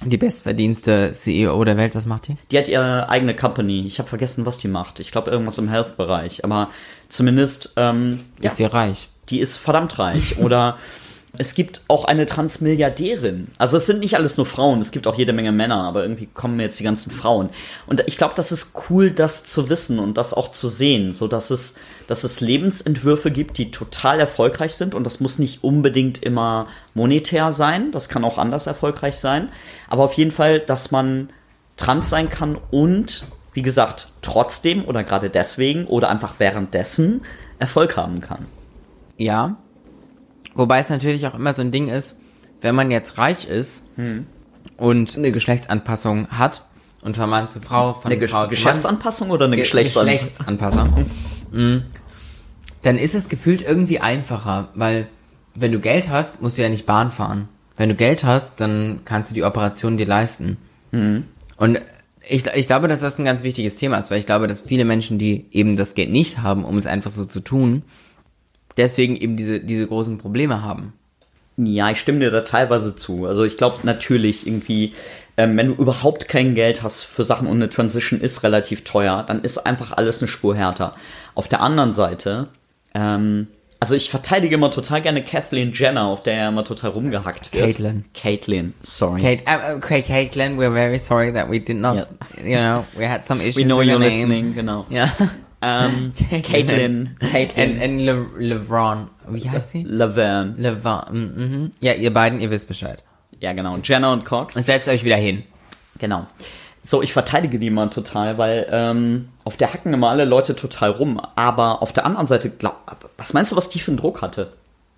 [0.05, 2.35] Die bestverdienste CEO der Welt, was macht die?
[2.51, 3.85] Die hat ihre eigene Company.
[3.87, 4.99] Ich habe vergessen, was die macht.
[4.99, 6.43] Ich glaube, irgendwas im Health-Bereich.
[6.43, 6.69] Aber
[7.09, 9.09] zumindest, ähm, ja, Ist die reich?
[9.29, 10.37] die ist verdammt reich.
[10.39, 10.77] Oder
[11.35, 13.47] es gibt auch eine Transmilliardärin.
[13.57, 16.27] Also es sind nicht alles nur Frauen, es gibt auch jede Menge Männer, aber irgendwie
[16.27, 17.49] kommen jetzt die ganzen Frauen.
[17.87, 21.27] Und ich glaube, das ist cool, das zu wissen und das auch zu sehen, so
[21.27, 21.75] dass es,
[22.07, 27.51] dass es Lebensentwürfe gibt, die total erfolgreich sind und das muss nicht unbedingt immer monetär
[27.51, 29.49] sein, das kann auch anders erfolgreich sein,
[29.89, 31.29] aber auf jeden Fall, dass man
[31.77, 37.21] trans sein kann und wie gesagt, trotzdem oder gerade deswegen oder einfach währenddessen
[37.57, 38.45] Erfolg haben kann.
[39.17, 39.57] Ja.
[40.55, 42.17] Wobei es natürlich auch immer so ein Ding ist,
[42.61, 44.25] wenn man jetzt reich ist Hm.
[44.77, 46.63] und eine Geschlechtsanpassung hat
[47.01, 50.13] und von Mann zu Frau, von Eine Ge Frau Geschäftsanpassung oder eine Ge- Geschlechtsanpassung?
[50.95, 51.05] Geschlechtsanpassung.
[51.51, 51.83] Mhm.
[52.83, 55.07] Dann ist es gefühlt irgendwie einfacher, weil
[55.55, 57.47] wenn du Geld hast, musst du ja nicht Bahn fahren.
[57.75, 60.57] Wenn du Geld hast, dann kannst du die Operation dir leisten.
[60.91, 61.25] Mhm.
[61.57, 61.79] Und
[62.27, 64.85] ich, ich glaube, dass das ein ganz wichtiges Thema ist, weil ich glaube, dass viele
[64.85, 67.83] Menschen, die eben das Geld nicht haben, um es einfach so zu tun,
[68.77, 70.93] deswegen eben diese, diese großen Probleme haben.
[71.57, 73.25] Ja, ich stimme dir da teilweise zu.
[73.25, 74.93] Also ich glaube natürlich irgendwie,
[75.37, 79.23] ähm, wenn du überhaupt kein Geld hast für Sachen und eine Transition ist relativ teuer,
[79.27, 80.95] dann ist einfach alles eine Spur härter.
[81.35, 82.47] Auf der anderen Seite,
[82.95, 83.47] ähm,
[83.79, 87.65] also ich verteidige immer total gerne Kathleen Jenner, auf der ja immer total rumgehackt wird.
[87.65, 88.05] Caitlyn.
[88.13, 89.21] Caitlyn, sorry.
[89.21, 91.97] Kate, uh, okay, Caitlin, we're very sorry that we did not,
[92.43, 94.85] you know, we had some issues We know with you're listening, genau.
[94.89, 95.11] Ja.
[96.43, 99.09] Caitlyn, Caitlyn, And, and Le, LeVron.
[99.29, 99.83] Wie heißt sie?
[99.83, 100.55] Laverne.
[100.57, 101.13] LeVron.
[101.13, 101.71] Mhm.
[101.79, 103.03] Ja, ihr beiden, ihr wisst Bescheid.
[103.39, 103.77] Ja, genau.
[103.83, 104.55] Jenner und Cox.
[104.55, 105.43] Und setzt euch wieder hin.
[105.99, 106.27] Genau.
[106.83, 110.91] So, ich verteidige die mal total, weil ähm, auf der hacken immer alle Leute total
[110.91, 111.21] rum.
[111.35, 112.75] Aber auf der anderen Seite, glaub,
[113.17, 114.51] was meinst du, was die für einen Druck hatte?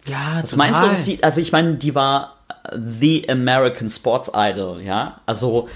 [0.08, 4.82] Ja, Was meinst du, was also ich meine, die war äh, The American Sports Idol,
[4.82, 5.22] ja?
[5.26, 5.68] Also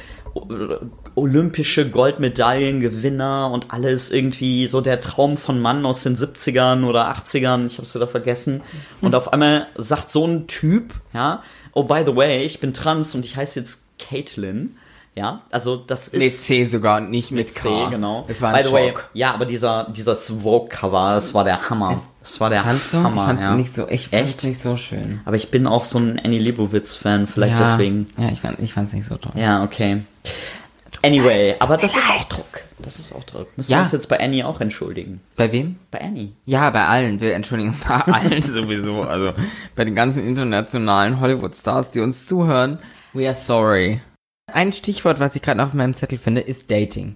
[1.15, 7.65] olympische Goldmedaillengewinner und alles irgendwie so der Traum von Mann aus den 70ern oder 80ern,
[7.65, 8.61] ich hab's wieder vergessen.
[9.01, 11.43] Und auf einmal sagt so ein Typ, ja,
[11.73, 14.75] oh by the way, ich bin trans und ich heiße jetzt Caitlin.
[15.15, 17.61] Ja, also das ist Mit C sogar, nicht mit, mit K.
[17.61, 18.23] C, genau.
[18.27, 19.09] Das war By ein the way, Schock.
[19.13, 21.93] ja, aber dieser, dieses Vogue-Cover, das war der Hammer.
[22.21, 22.99] Das war der Fandst du?
[22.99, 23.15] Hammer.
[23.15, 23.55] ich fand's ja.
[23.55, 24.43] nicht so, ich fand's Echt?
[24.45, 25.19] nicht so schön.
[25.25, 28.05] Aber ich bin auch so ein Annie Leibovitz-Fan, vielleicht ja, deswegen.
[28.17, 29.33] Ja, ich, fand, ich fand's nicht so toll.
[29.35, 30.03] Ja, okay.
[31.03, 32.61] Anyway, aber das ist auch Druck.
[32.79, 33.47] Das ist auch Druck.
[33.57, 33.77] Müssen Ja.
[33.79, 35.21] wir uns jetzt bei Annie auch entschuldigen.
[35.35, 35.77] Bei wem?
[35.91, 36.33] Bei Annie.
[36.45, 37.19] Ja, bei allen.
[37.21, 39.03] Wir entschuldigen uns bei allen sowieso.
[39.03, 39.33] Also
[39.75, 42.79] bei den ganzen internationalen Hollywood-Stars, die uns zuhören.
[43.13, 44.01] We are sorry.
[44.51, 47.15] Ein Stichwort, was ich gerade noch auf meinem Zettel finde, ist Dating.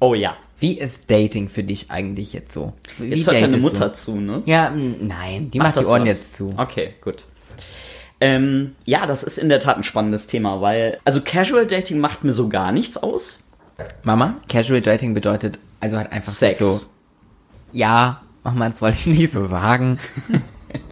[0.00, 0.34] Oh ja.
[0.58, 2.72] Wie ist Dating für dich eigentlich jetzt so?
[2.98, 3.94] Wie Jetzt hört deine Mutter du?
[3.94, 4.42] zu, ne?
[4.46, 6.08] Ja, nein, die Macht macht die das Ohren was?
[6.08, 6.54] jetzt zu.
[6.56, 7.24] Okay, gut.
[8.20, 12.22] Ähm, ja, das ist in der Tat ein spannendes Thema, weil, also Casual Dating macht
[12.24, 13.40] mir so gar nichts aus.
[14.02, 16.58] Mama, Casual Dating bedeutet also halt einfach Sex.
[16.58, 16.80] so.
[17.72, 19.98] Ja, Mama, das wollte ich nicht so sagen.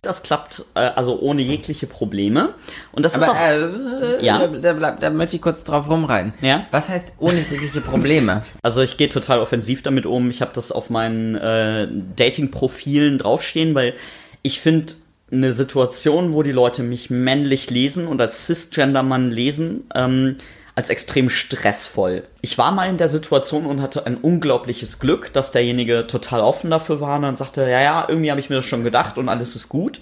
[0.03, 2.55] Das klappt äh, also ohne jegliche Probleme.
[2.91, 3.37] Und das ist Aber auch.
[3.37, 4.45] äh, Ja?
[4.49, 6.33] da, da, da möchte ich kurz drauf rumreiten.
[6.41, 6.67] Ja?
[6.73, 8.43] Was heißt ohne jegliche Probleme?
[8.65, 10.31] Also ich gehe total offensiv damit um.
[10.31, 13.95] Ich habe das auf meinen äh, Dating-Profilen draufstehen, weil
[14.43, 14.95] ich finde
[15.31, 20.37] eine Situation, wo die Leute mich männlich lesen und als Cisgender-Mann lesen, ähm,
[20.75, 22.23] als extrem stressvoll.
[22.41, 26.71] Ich war mal in der Situation und hatte ein unglaubliches Glück, dass derjenige total offen
[26.71, 29.29] dafür war und dann sagte, ja, ja, irgendwie habe ich mir das schon gedacht und
[29.29, 30.01] alles ist gut.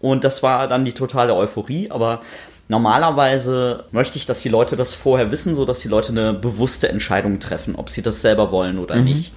[0.00, 2.20] Und das war dann die totale Euphorie, aber
[2.68, 6.88] normalerweise möchte ich, dass die Leute das vorher wissen, so dass die Leute eine bewusste
[6.88, 9.32] Entscheidung treffen, ob sie das selber wollen oder nicht.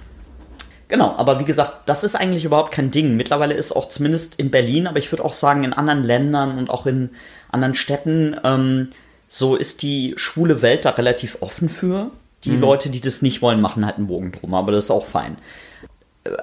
[0.92, 3.16] Genau, aber wie gesagt, das ist eigentlich überhaupt kein Ding.
[3.16, 6.68] Mittlerweile ist auch zumindest in Berlin, aber ich würde auch sagen in anderen Ländern und
[6.68, 7.12] auch in
[7.50, 8.90] anderen Städten, ähm,
[9.26, 12.10] so ist die schwule Welt da relativ offen für.
[12.44, 15.06] Die Leute, die das nicht wollen, machen halt einen Bogen drum, aber das ist auch
[15.06, 15.38] fein.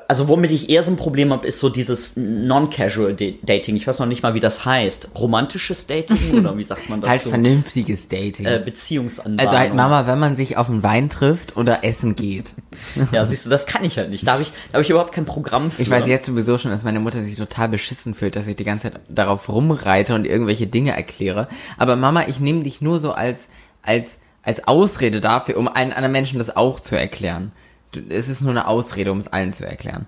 [0.10, 3.78] Also womit ich eher so ein Problem habe, ist so dieses Non-Casual Da- Dating.
[3.78, 5.12] Ich weiß noch nicht mal, wie das heißt.
[5.18, 7.10] Romantisches Dating oder wie sagt man dazu?
[7.10, 8.46] Halt vernünftiges Dating.
[8.46, 9.40] äh, Beziehungsanbahnung.
[9.40, 12.54] also halt Mama, wenn man sich auf einen Wein trifft oder essen geht.
[13.14, 14.28] Ja, siehst du, das kann ich halt nicht.
[14.28, 15.82] Da habe ich, da hab ich überhaupt kein Programm für.
[15.82, 18.64] Ich weiß jetzt sowieso schon, dass meine Mutter sich total beschissen fühlt, dass ich die
[18.66, 21.48] ganze Zeit darauf rumreite und irgendwelche Dinge erkläre.
[21.78, 23.48] Aber Mama, ich nehme dich nur so als,
[23.82, 27.52] als, als Ausrede dafür, um allen anderen Menschen das auch zu erklären.
[28.10, 30.06] Es ist nur eine Ausrede, um es allen zu erklären.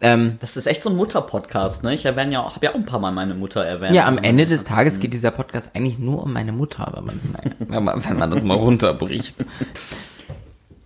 [0.00, 1.94] Ähm, Das ist echt so ein Mutter-Podcast, ne?
[1.94, 3.94] Ich erwähne ja, habe ja auch ein paar Mal meine Mutter erwähnt.
[3.94, 7.20] ja, am Ende des Tages geht dieser Podcast eigentlich nur um meine Mutter, wenn man,
[7.58, 9.36] wenn man, wenn man das mal runterbricht.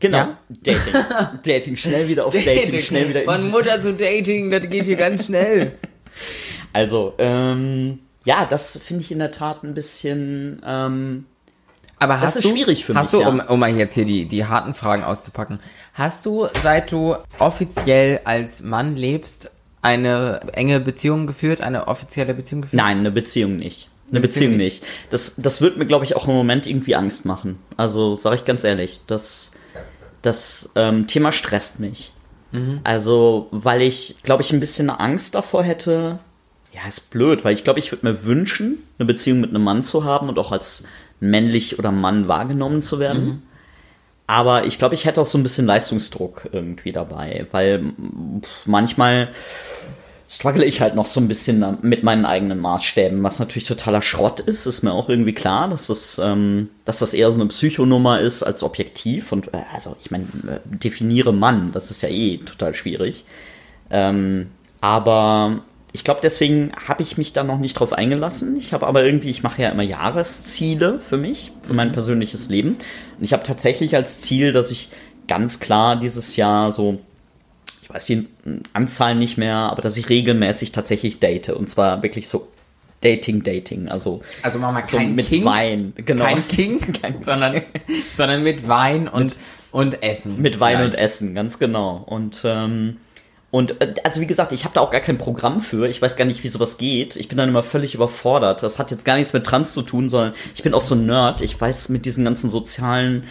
[0.01, 0.17] Genau.
[0.19, 0.39] Ja.
[0.51, 0.95] Dating.
[1.45, 1.77] Dating.
[1.77, 2.81] Schnell wieder auf Dating.
[2.81, 3.51] Schnell wieder Von.
[3.51, 5.73] Mutter zu Dating, das geht hier ganz schnell.
[6.73, 11.25] Also, ähm, ja, das finde ich in der Tat ein bisschen, ähm,
[11.99, 13.33] Aber hast ist du, schwierig für hast mich, du, ja.
[13.33, 15.59] um, um mal jetzt hier die, die harten Fragen auszupacken,
[15.97, 19.51] hast du, seit du offiziell als Mann lebst,
[19.83, 22.83] eine enge Beziehung geführt, eine offizielle Beziehung geführt?
[22.83, 23.89] nein, eine Beziehung nicht.
[24.11, 24.85] Eine Beziehung Beziehung nicht.
[25.11, 27.59] Das, das wird mir, glaube ich, auch im Moment irgendwie Angst machen.
[27.77, 29.51] Also, sage ich ganz ehrlich, das,
[30.23, 32.13] das ähm, Thema stresst mich.
[32.85, 36.21] Also, weil ich, glaube ich, ein bisschen Angst davor hätte.
[36.73, 39.83] Ja, ist blöd, weil ich glaube, ich würde mir wünschen, eine Beziehung mit einem Mann
[39.83, 40.85] zu haben und auch als
[41.21, 43.43] männlich oder Mann wahrgenommen zu werden.
[44.27, 47.93] Aber ich glaube, ich hätte auch so ein bisschen Leistungsdruck irgendwie dabei, weil
[48.65, 49.29] manchmal
[50.29, 54.41] struggle ich halt noch so ein bisschen mit meinen eigenen Maßstäben, was natürlich totaler Schrott
[54.41, 58.21] ist, ist mir auch irgendwie klar, dass das, ähm, dass das eher so eine Psychonummer
[58.21, 59.31] ist als objektiv.
[59.31, 63.25] Und äh, also ich meine, äh, definiere Mann, das ist ja eh total schwierig.
[63.91, 64.49] Ähm,
[64.81, 65.63] aber
[65.97, 68.55] ich glaube, deswegen habe ich mich da noch nicht drauf eingelassen.
[68.57, 72.77] Ich habe aber irgendwie, ich mache ja immer Jahresziele für mich, für mein persönliches Leben.
[73.17, 74.91] Und ich habe tatsächlich als Ziel, dass ich
[75.27, 76.99] ganz klar dieses Jahr so
[77.81, 78.27] ich weiß die
[78.75, 81.51] Anzahl nicht mehr, aber dass ich regelmäßig tatsächlich date.
[81.51, 82.49] Und zwar wirklich so
[83.01, 83.89] Dating, Dating.
[83.89, 85.93] Also, Also Mama, so kein mit Kink, Wein.
[85.97, 86.25] Genau.
[86.27, 86.81] Kein King,
[87.21, 87.63] sondern,
[88.13, 89.37] sondern mit Wein und,
[89.71, 90.43] und Essen.
[90.43, 90.99] mit Wein und vielleicht.
[90.99, 92.03] Essen, ganz genau.
[92.07, 92.99] Und, ähm,
[93.51, 95.89] und äh, also wie gesagt, ich habe da auch gar kein Programm für.
[95.89, 97.17] Ich weiß gar nicht, wie sowas geht.
[97.17, 98.63] Ich bin dann immer völlig überfordert.
[98.63, 101.07] Das hat jetzt gar nichts mit Trans zu tun, sondern ich bin auch so ein
[101.07, 101.41] Nerd.
[101.41, 103.25] Ich weiß mit diesen ganzen sozialen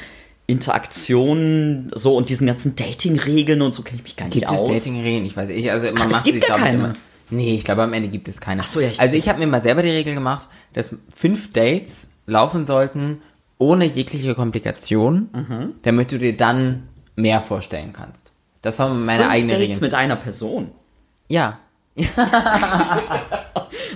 [0.48, 4.60] Interaktionen so und diesen ganzen Dating-Regeln und so kenne ich mich gar nicht Gibt es
[4.60, 4.70] aus.
[4.70, 5.26] Dating-Regeln?
[5.26, 5.70] Ich weiß nicht.
[5.72, 6.78] Also man Ach, es macht gibt sich, gar keine.
[6.78, 6.96] immer.
[7.32, 8.62] Nee, ich glaube, am Ende gibt es keine.
[8.62, 11.52] Ach so, ja, ich- also ich habe mir mal selber die Regel gemacht, dass fünf
[11.54, 13.22] Dates laufen sollten
[13.58, 15.72] ohne jegliche Komplikation, Mhm.
[15.84, 16.84] damit du dir dann
[17.16, 18.32] mehr vorstellen kannst.
[18.66, 19.82] Das war meine Fünf eigene Dates Regel.
[19.82, 20.72] mit einer Person.
[21.30, 21.60] Ja.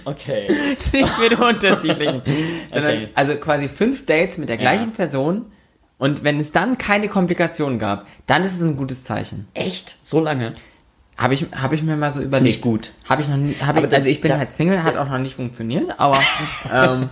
[0.06, 0.48] Okay.
[0.94, 2.22] Nicht mit unterschiedlichen.
[2.74, 3.08] sondern, Okay.
[3.16, 5.46] Also quasi fünf Dates mit der gleichen Person
[5.98, 9.48] und wenn es dann keine Komplikationen gab, dann ist es ein gutes Zeichen.
[9.54, 9.98] Echt?
[10.04, 10.54] So lange?
[11.18, 12.56] Habe ich, hab ich mir mal so überlegt.
[12.56, 12.92] ich gut.
[13.10, 15.10] Habe ich noch nie, hab Aber ich, also ich bin da- halt Single, hat auch
[15.10, 16.20] noch nicht funktioniert, aber,
[16.74, 17.10] ähm,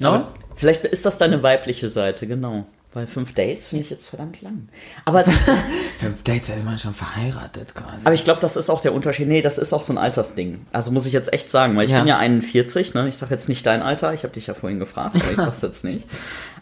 [0.00, 0.08] no?
[0.08, 2.66] Aber vielleicht ist das deine weibliche Seite, genau.
[2.94, 4.68] Weil fünf Dates finde ich jetzt verdammt lang.
[5.04, 5.22] Aber,
[5.98, 7.98] Fünf Dates, da ist man schon verheiratet quasi.
[8.02, 9.28] aber ich glaube, das ist auch der Unterschied.
[9.28, 10.64] Nee, das ist auch so ein Altersding.
[10.72, 11.98] Also muss ich jetzt echt sagen, weil ich Ja.
[11.98, 13.06] bin ja 41, ne?
[13.06, 15.60] Ich sage jetzt nicht dein Alter, ich habe dich ja vorhin gefragt, aber ich sag's
[15.62, 16.06] jetzt nicht.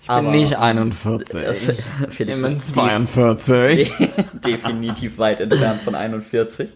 [0.09, 1.29] Ich bin nicht 41.
[1.41, 1.65] Felix
[2.11, 3.93] Ich bin ist 42.
[4.45, 6.69] definitiv weit entfernt von 41.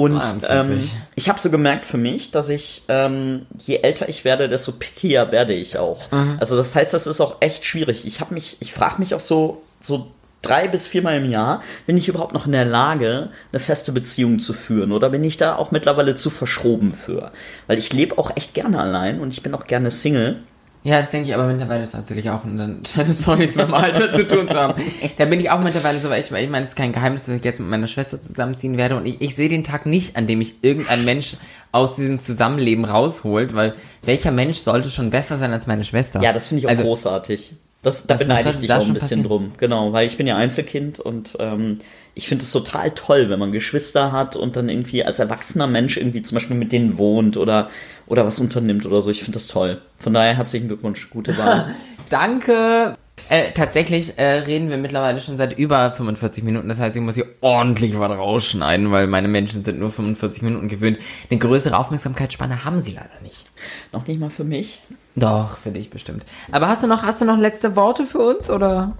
[0.00, 0.48] Und 42.
[0.48, 0.80] ähm,
[1.14, 5.30] ich habe so gemerkt für mich, dass ich, ähm, je älter ich werde, desto pickier
[5.30, 6.10] werde ich auch.
[6.10, 6.38] Mhm.
[6.40, 8.06] Also das heißt, das ist auch echt schwierig.
[8.06, 10.10] Ich habe mich, ich frage mich auch so, so
[10.42, 14.38] drei bis viermal im Jahr, bin ich überhaupt noch in der Lage, eine feste Beziehung
[14.38, 14.92] zu führen?
[14.92, 17.32] Oder bin ich da auch mittlerweile zu verschroben für?
[17.66, 20.36] Weil ich lebe auch echt gerne allein und ich bin auch gerne Single.
[20.82, 22.42] Ja, das denke ich aber mittlerweile tatsächlich auch.
[22.44, 24.82] Und dann es doch nichts mit dem Alter zu tun zu haben.
[25.18, 27.26] Da bin ich auch mittlerweile so, weil ich, weil ich meine, es ist kein Geheimnis,
[27.26, 28.96] dass ich jetzt mit meiner Schwester zusammenziehen werde.
[28.96, 31.36] Und ich, ich sehe den Tag nicht, an dem ich irgendein Mensch
[31.70, 36.22] aus diesem Zusammenleben rausholt, weil welcher Mensch sollte schon besser sein als meine Schwester?
[36.22, 37.52] Ja, das finde ich auch Also, großartig.
[37.82, 39.22] Das, da beneide ich dich auch ein bisschen passieren?
[39.24, 39.52] drum.
[39.58, 41.78] Genau, weil ich bin ja Einzelkind und ähm,
[42.20, 45.96] ich finde es total toll, wenn man Geschwister hat und dann irgendwie als erwachsener Mensch
[45.96, 47.70] irgendwie zum Beispiel mit denen wohnt oder,
[48.06, 49.08] oder was unternimmt oder so.
[49.08, 49.80] Ich finde das toll.
[49.98, 51.74] Von daher herzlichen Glückwunsch, gute Wahl.
[52.10, 52.94] Danke.
[53.30, 56.68] Äh, tatsächlich äh, reden wir mittlerweile schon seit über 45 Minuten.
[56.68, 60.68] Das heißt, ich muss hier ordentlich was rausschneiden, weil meine Menschen sind nur 45 Minuten
[60.68, 60.98] gewöhnt.
[61.30, 63.50] Eine größere Aufmerksamkeitsspanne haben sie leider nicht.
[63.92, 64.82] Noch nicht mal für mich.
[65.16, 66.26] Doch, für dich bestimmt.
[66.52, 68.92] Aber hast du noch, hast du noch letzte Worte für uns oder?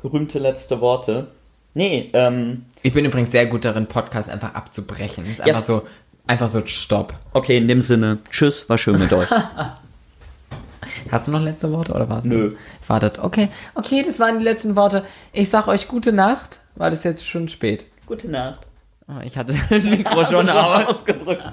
[0.00, 1.32] Berühmte letzte Worte.
[1.74, 5.26] Nee, ähm, Ich bin übrigens sehr gut darin, Podcasts einfach abzubrechen.
[5.26, 5.46] Ist Ja.
[5.46, 5.82] einfach so,
[6.26, 7.14] einfach so Stopp.
[7.32, 9.28] okay, in dem Sinne, tschüss, war schön mit euch.
[11.10, 12.24] Hast du noch letzte Worte oder war's?
[12.24, 12.54] Nö.
[12.86, 13.18] Wartet.
[13.18, 15.04] Okay, okay, das waren die letzten Worte.
[15.32, 17.84] Ich sag euch gute Nacht, weil es jetzt schon spät.
[18.06, 18.60] Gute Nacht.
[19.06, 20.86] Oh, Ich hatte das Mikro schon aus.
[20.86, 21.44] ausgedrückt.